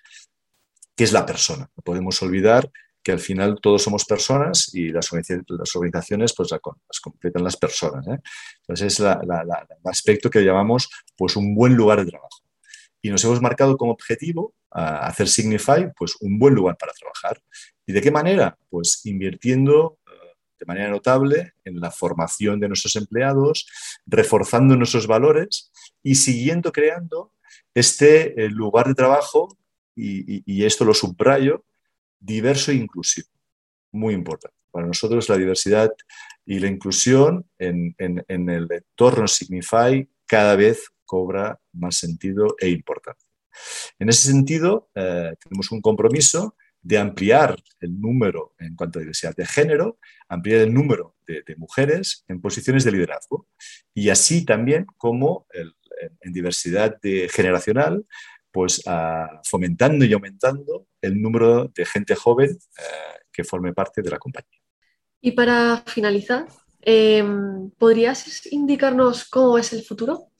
que 0.95 1.03
es 1.03 1.11
la 1.11 1.25
persona. 1.25 1.69
No 1.75 1.83
podemos 1.83 2.21
olvidar 2.21 2.71
que 3.03 3.11
al 3.11 3.19
final 3.19 3.57
todos 3.61 3.81
somos 3.81 4.05
personas 4.05 4.73
y 4.73 4.89
las 4.89 5.11
organizaciones, 5.11 6.33
pues 6.35 6.51
las 6.51 6.99
completan 7.01 7.43
las 7.43 7.57
personas. 7.57 8.07
¿eh? 8.07 8.19
Entonces 8.61 8.93
es 8.93 8.99
el 8.99 9.09
aspecto 9.85 10.29
que 10.29 10.43
llamamos 10.43 10.89
pues, 11.17 11.35
un 11.35 11.55
buen 11.55 11.75
lugar 11.75 12.03
de 12.03 12.11
trabajo. 12.11 12.39
Y 13.01 13.09
nos 13.09 13.23
hemos 13.23 13.41
marcado 13.41 13.77
como 13.77 13.93
objetivo 13.93 14.53
hacer 14.71 15.27
Signify 15.27 15.91
pues, 15.95 16.15
un 16.21 16.39
buen 16.39 16.55
lugar 16.55 16.77
para 16.77 16.93
trabajar. 16.93 17.41
¿Y 17.85 17.93
de 17.93 18.01
qué 18.01 18.11
manera? 18.11 18.57
Pues 18.69 19.05
invirtiendo 19.05 19.99
eh, 20.07 20.11
de 20.59 20.65
manera 20.65 20.89
notable 20.89 21.53
en 21.65 21.79
la 21.79 21.91
formación 21.91 22.59
de 22.59 22.67
nuestros 22.67 22.95
empleados, 22.95 23.67
reforzando 24.05 24.75
nuestros 24.75 25.07
valores 25.07 25.71
y 26.01 26.15
siguiendo 26.15 26.71
creando 26.71 27.33
este 27.73 28.43
eh, 28.43 28.49
lugar 28.49 28.87
de 28.87 28.95
trabajo, 28.95 29.57
y, 29.93 30.63
esto 30.63 30.83
lo 30.83 30.93
subrayo, 30.93 31.63
diverso 32.19 32.71
e 32.71 32.75
inclusivo. 32.75 33.27
Muy 33.91 34.15
importante. 34.15 34.57
Para 34.71 34.87
nosotros 34.87 35.27
la 35.29 35.37
diversidad 35.37 35.91
y 36.45 36.59
la 36.59 36.67
inclusión 36.67 37.45
en, 37.59 37.93
en 37.99 38.49
el 38.49 38.67
entorno 38.71 39.27
Signify 39.27 40.09
cada 40.25 40.55
vez 40.55 40.87
cobra 41.05 41.59
más 41.73 41.97
sentido 41.97 42.55
e 42.57 42.69
importancia. 42.69 43.30
En 43.99 44.09
ese 44.09 44.27
sentido, 44.27 44.89
eh, 44.95 45.33
tenemos 45.43 45.71
un 45.71 45.81
compromiso 45.81 46.55
de 46.81 46.97
ampliar 46.97 47.61
el 47.79 47.99
número 47.99 48.55
en 48.59 48.75
cuanto 48.75 48.99
a 48.99 49.01
diversidad 49.01 49.35
de 49.35 49.45
género, 49.45 49.99
ampliar 50.27 50.61
el 50.61 50.73
número 50.73 51.15
de, 51.27 51.43
mujeres 51.57 52.25
en 52.27 52.41
posiciones 52.41 52.83
de 52.83 52.91
liderazgo 52.91 53.47
y 53.93 54.09
así 54.09 54.43
también 54.43 54.85
como 54.97 55.45
en 55.53 56.33
diversidad 56.33 56.97
generacional, 57.29 58.05
pues 58.51 58.83
fomentando 59.43 60.05
y 60.05 60.13
aumentando 60.13 60.87
el 61.01 61.21
número 61.21 61.71
de 61.73 61.85
gente 61.85 62.15
joven 62.15 62.49
eh, 62.49 63.19
que 63.31 63.43
forme 63.43 63.73
parte 63.73 64.01
de 64.01 64.09
la 64.09 64.19
compañía. 64.19 64.59
Y 65.21 65.31
para 65.31 65.83
finalizar, 65.85 66.47
em, 66.81 67.71
¿podrías 67.71 68.45
indicarnos 68.51 69.25
cómo 69.25 69.57
es 69.57 69.71
el 69.73 69.83
futuro? 69.83 70.30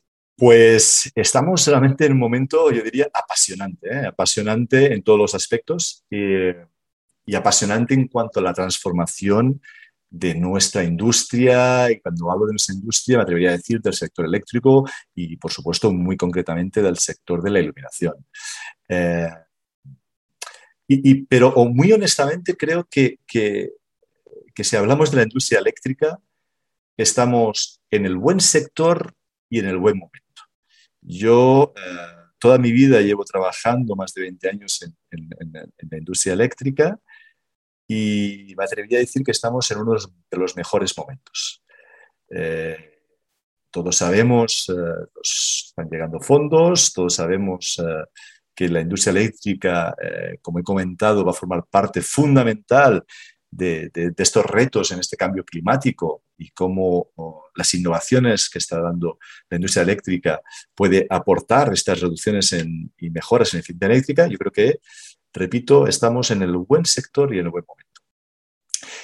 Pues 0.42 1.12
estamos 1.14 1.68
realmente 1.68 2.04
en 2.08 2.14
un 2.14 2.18
momento, 2.18 2.72
yo 2.72 2.82
diría, 2.82 3.08
apasionante, 3.14 3.88
¿eh? 3.88 4.08
apasionante 4.08 4.92
en 4.92 5.04
todos 5.04 5.20
los 5.20 5.36
aspectos 5.36 6.04
y 6.10 7.36
apasionante 7.36 7.94
en 7.94 8.08
cuanto 8.08 8.40
a 8.40 8.42
la 8.42 8.52
transformación 8.52 9.62
de 10.10 10.34
nuestra 10.34 10.84
industria, 10.84 11.92
y 11.92 12.00
cuando 12.00 12.32
hablo 12.32 12.48
de 12.48 12.54
nuestra 12.54 12.74
industria 12.74 13.18
me 13.18 13.22
atrevería 13.22 13.50
a 13.50 13.58
decir 13.58 13.82
del 13.82 13.94
sector 13.94 14.26
eléctrico 14.26 14.84
y, 15.14 15.38
por 15.38 15.52
supuesto, 15.52 15.94
muy 15.94 16.18
concretamente 16.18 16.82
del 16.82 16.98
sector 16.98 17.44
de 17.44 17.52
la 17.52 17.60
iluminación. 17.60 18.16
Eh, 18.90 19.30
y, 20.88 21.24
pero 21.26 21.54
muy 21.66 21.92
honestamente 21.92 22.58
creo 22.58 22.88
que, 22.90 23.20
que 23.28 24.64
si 24.64 24.76
hablamos 24.76 25.12
de 25.12 25.18
la 25.18 25.24
industria 25.24 25.60
eléctrica, 25.60 26.20
estamos 26.98 27.80
en 27.92 28.08
el 28.08 28.18
buen 28.18 28.40
sector 28.40 29.14
y 29.52 29.60
en 29.60 29.68
el 29.68 29.78
buen 29.78 30.00
momento. 30.00 30.21
Yo 31.02 31.74
eh, 31.76 32.22
toda 32.40 32.58
mi 32.58 32.72
vida 32.72 33.02
llevo 33.02 33.24
trabajando 33.26 33.96
más 33.96 34.14
de 34.14 34.22
20 34.22 34.50
años 34.50 34.82
en, 34.82 34.96
la 35.90 35.98
industria 35.98 36.34
eléctrica 36.34 37.00
y 37.88 38.54
me 38.58 38.64
atrevería 38.64 39.00
a 39.00 39.02
decir 39.02 39.24
que 39.24 39.32
estamos 39.32 39.70
en 39.72 39.80
uno 39.80 39.96
de 39.96 40.38
los 40.38 40.56
mejores 40.56 40.98
momentos. 40.98 41.64
Eh, 42.30 43.00
todos 43.70 43.98
sabemos, 43.98 44.70
eh, 44.70 45.08
están 45.22 45.90
llegando 45.90 46.20
fondos, 46.20 46.94
todos 46.94 47.16
sabemos 47.16 47.78
que 48.56 48.70
la 48.70 48.82
industria 48.82 49.12
eléctrica, 49.12 49.96
eh, 50.02 50.38
como 50.42 50.60
he 50.60 50.64
comentado, 50.64 51.26
va 51.26 51.32
a 51.32 51.36
formar 51.36 51.66
parte 51.66 52.02
fundamental 52.02 53.04
de, 53.52 53.92
estos 54.18 54.46
retos 54.46 54.92
en 54.92 55.00
este 55.00 55.18
cambio 55.18 55.44
climático 55.44 56.24
y 56.38 56.50
cómo 56.52 57.10
las 57.54 57.74
innovaciones 57.74 58.50
que 58.50 58.60
está 58.60 58.82
dando 58.82 59.20
la 59.50 59.58
industria 59.58 59.84
eléctrica 59.84 60.42
puede 60.74 61.06
aportar 61.10 61.72
estas 61.74 62.00
reducciones 62.00 62.56
y 62.98 63.10
mejoras 63.10 63.54
en 63.54 63.60
eficiencia 63.60 63.88
eléctrica, 63.88 64.28
yo 64.28 64.38
creo 64.38 64.52
que, 64.52 64.80
repito, 65.34 65.86
estamos 65.88 66.32
en 66.32 66.42
el 66.42 66.56
buen 66.58 66.86
sector 66.86 67.34
y 67.36 67.40
en 67.40 67.46
el 67.46 67.52
buen 67.52 67.66
momento. 67.68 67.92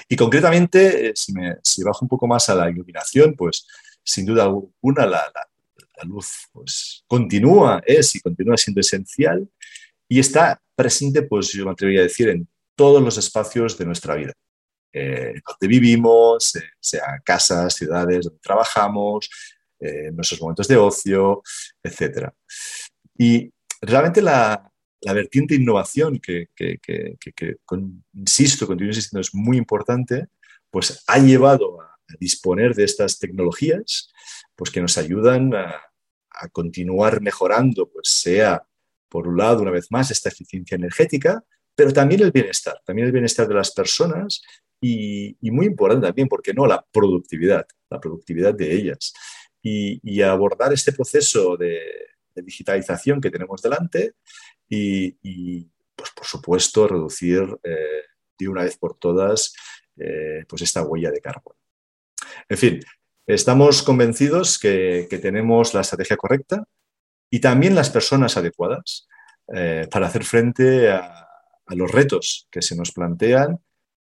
Y 0.10 0.16
concretamente, 0.16 1.10
eh, 1.10 1.14
si, 1.16 1.34
me, 1.34 1.58
bajo 1.84 2.06
un 2.06 2.10
poco 2.10 2.28
más 2.28 2.50
a 2.50 2.56
la 2.56 2.70
iluminación, 2.70 3.36
pues 3.36 3.68
sin 4.04 4.26
duda 4.26 4.46
alguna 4.46 5.06
la, 5.06 5.32
luz 6.04 6.48
pues, 6.54 7.04
continúa, 7.08 7.82
es 7.86 8.16
y 8.16 8.22
continúa 8.22 8.56
siendo 8.56 8.82
esencial 8.82 9.50
y 10.08 10.20
está 10.20 10.62
presente, 10.76 11.24
pues 11.24 11.52
yo 11.52 11.66
me 11.66 11.72
atrevería 11.72 12.02
a 12.02 12.04
decir, 12.04 12.30
en 12.30 12.48
todos 12.78 13.02
los 13.02 13.18
espacios 13.18 13.78
de 13.78 13.86
nuestra 13.86 14.16
vida. 14.16 14.32
Eh, 14.94 15.34
donde 15.46 15.68
vivimos, 15.68 16.56
eh, 16.56 16.64
sea 16.80 17.20
casas, 17.26 17.74
ciudades, 17.74 18.26
donde 18.26 18.40
trabajamos, 18.40 19.30
en 19.80 20.16
nuestros 20.16 20.42
momentos 20.42 20.68
de 20.68 20.78
ocio, 20.78 21.44
etc. 21.84 22.30
Y 23.18 23.52
realmente 23.82 24.22
la, 24.22 24.72
vertiente 25.04 25.56
innovación 25.56 26.20
que, 26.20 26.50
insisto, 28.14 28.66
continúo 28.66 28.90
insistiendo, 28.90 29.22
es 29.22 29.34
muy 29.34 29.58
importante, 29.58 30.28
pues 30.72 31.04
ha 31.08 31.20
llevado 31.20 31.82
a, 31.82 31.88
disponer 32.20 32.74
de 32.74 32.86
estas 32.86 33.20
tecnologías 33.20 34.14
pues 34.56 34.72
que 34.72 34.80
nos 34.80 34.98
ayudan 34.98 35.54
a, 35.54 35.84
continuar 36.52 37.20
mejorando, 37.20 37.90
pues 37.90 38.10
sea, 38.10 38.64
por 39.10 39.28
un 39.28 39.38
lado, 39.38 39.64
una 39.64 39.72
vez 39.72 39.88
más, 39.92 40.12
esta 40.12 40.30
eficiencia 40.30 40.76
energética, 40.76 41.44
pero 41.78 41.94
también 41.94 42.22
el 42.22 42.32
bienestar, 42.32 42.82
también 42.84 43.06
el 43.06 43.12
bienestar 43.12 43.48
de 43.48 43.54
las 43.54 43.72
personas 43.72 44.42
y, 44.82 45.38
muy 45.44 45.68
importante 45.68 46.08
también, 46.08 46.28
¿por 46.28 46.42
qué 46.42 46.52
no?, 46.52 46.66
la 46.66 46.84
productividad, 46.92 47.68
la 47.90 48.00
productividad 48.00 48.56
de 48.56 48.74
ellas. 48.74 49.14
Y, 49.62 50.22
abordar 50.22 50.74
este 50.74 50.92
proceso 50.92 51.56
de, 51.56 51.80
de 52.34 52.42
digitalización 52.42 53.22
que 53.22 53.30
tenemos 53.30 53.62
delante 53.62 54.14
y, 54.68 55.70
pues, 55.96 56.10
por 56.16 56.26
supuesto, 56.26 56.88
reducir 56.88 57.44
eh, 57.64 58.02
de 58.40 58.48
una 58.48 58.64
vez 58.64 58.76
por 58.78 58.98
todas 58.98 59.54
eh, 59.98 60.46
pues 60.48 60.64
esta 60.64 60.82
huella 60.82 61.12
de 61.12 61.22
carbono. 61.22 61.60
En 62.50 62.58
fin, 62.58 62.80
estamos 63.28 63.84
convencidos 63.84 64.58
que, 64.58 65.08
tenemos 65.22 65.76
la 65.76 65.82
estrategia 65.82 66.18
correcta 66.18 66.64
y 67.30 67.40
también 67.40 67.76
las 67.76 67.92
personas 67.92 68.36
adecuadas 68.36 69.08
eh, 69.54 69.88
para 69.92 70.08
hacer 70.08 70.24
frente 70.24 70.90
a, 70.90 71.27
los 71.76 71.92
retos 71.92 72.48
que 72.52 72.62
se 72.62 72.76
nos 72.76 72.92
plantean 72.92 73.60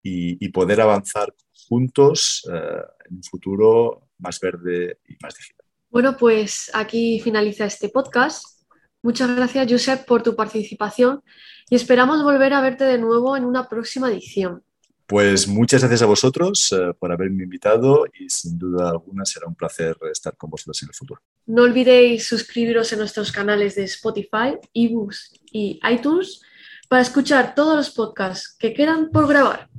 y, 0.04 0.50
poder 0.50 0.82
avanzar 0.82 1.34
juntos 1.68 2.44
en 2.48 3.16
un 3.16 3.24
futuro 3.24 4.10
más 4.18 4.40
verde 4.40 5.00
y 5.08 5.16
más 5.22 5.36
digital. 5.36 5.66
Bueno, 5.90 6.18
pues 6.18 6.72
aquí 6.74 7.20
finaliza 7.20 7.66
este 7.66 7.90
podcast. 7.90 8.46
Muchas 9.04 9.36
gracias, 9.36 9.68
Josep, 9.70 10.06
por 10.06 10.24
tu 10.24 10.36
participación 10.36 11.22
y 11.70 11.76
esperamos 11.76 12.24
volver 12.24 12.54
a 12.54 12.62
verte 12.62 12.84
de 12.84 12.98
nuevo 12.98 13.36
en 13.36 13.46
una 13.46 13.68
próxima 13.68 14.10
edición. 14.10 14.64
Pues 15.12 15.46
muchas 15.48 15.82
gracias 15.82 16.04
a 16.04 16.06
vosotros 16.06 16.72
eh, 16.72 16.94
por 16.98 17.12
haberme 17.12 17.44
invitado 17.44 18.06
y 18.18 18.30
sin 18.30 18.58
duda 18.58 18.90
alguna 18.90 19.26
será 19.26 19.48
un 19.48 19.56
placer 19.56 19.98
estar 20.10 20.38
con 20.38 20.50
vosotros 20.50 20.82
en 20.84 20.90
el 20.90 20.96
futuro. 20.96 21.22
No 21.48 21.64
olvidéis 21.64 22.28
suscribiros 22.28 22.94
en 22.94 23.00
nuestros 23.00 23.32
canales 23.32 23.76
de 23.76 23.84
Spotify, 23.84 24.58
eBooks 24.74 25.34
y 25.52 25.82
iTunes 25.92 26.42
para 26.92 27.04
escuchar 27.04 27.56
todos 27.56 27.78
los 27.78 27.90
podcasts 27.92 28.54
que 28.60 28.74
quedan 28.74 29.12
por 29.12 29.26
grabar. 29.26 29.70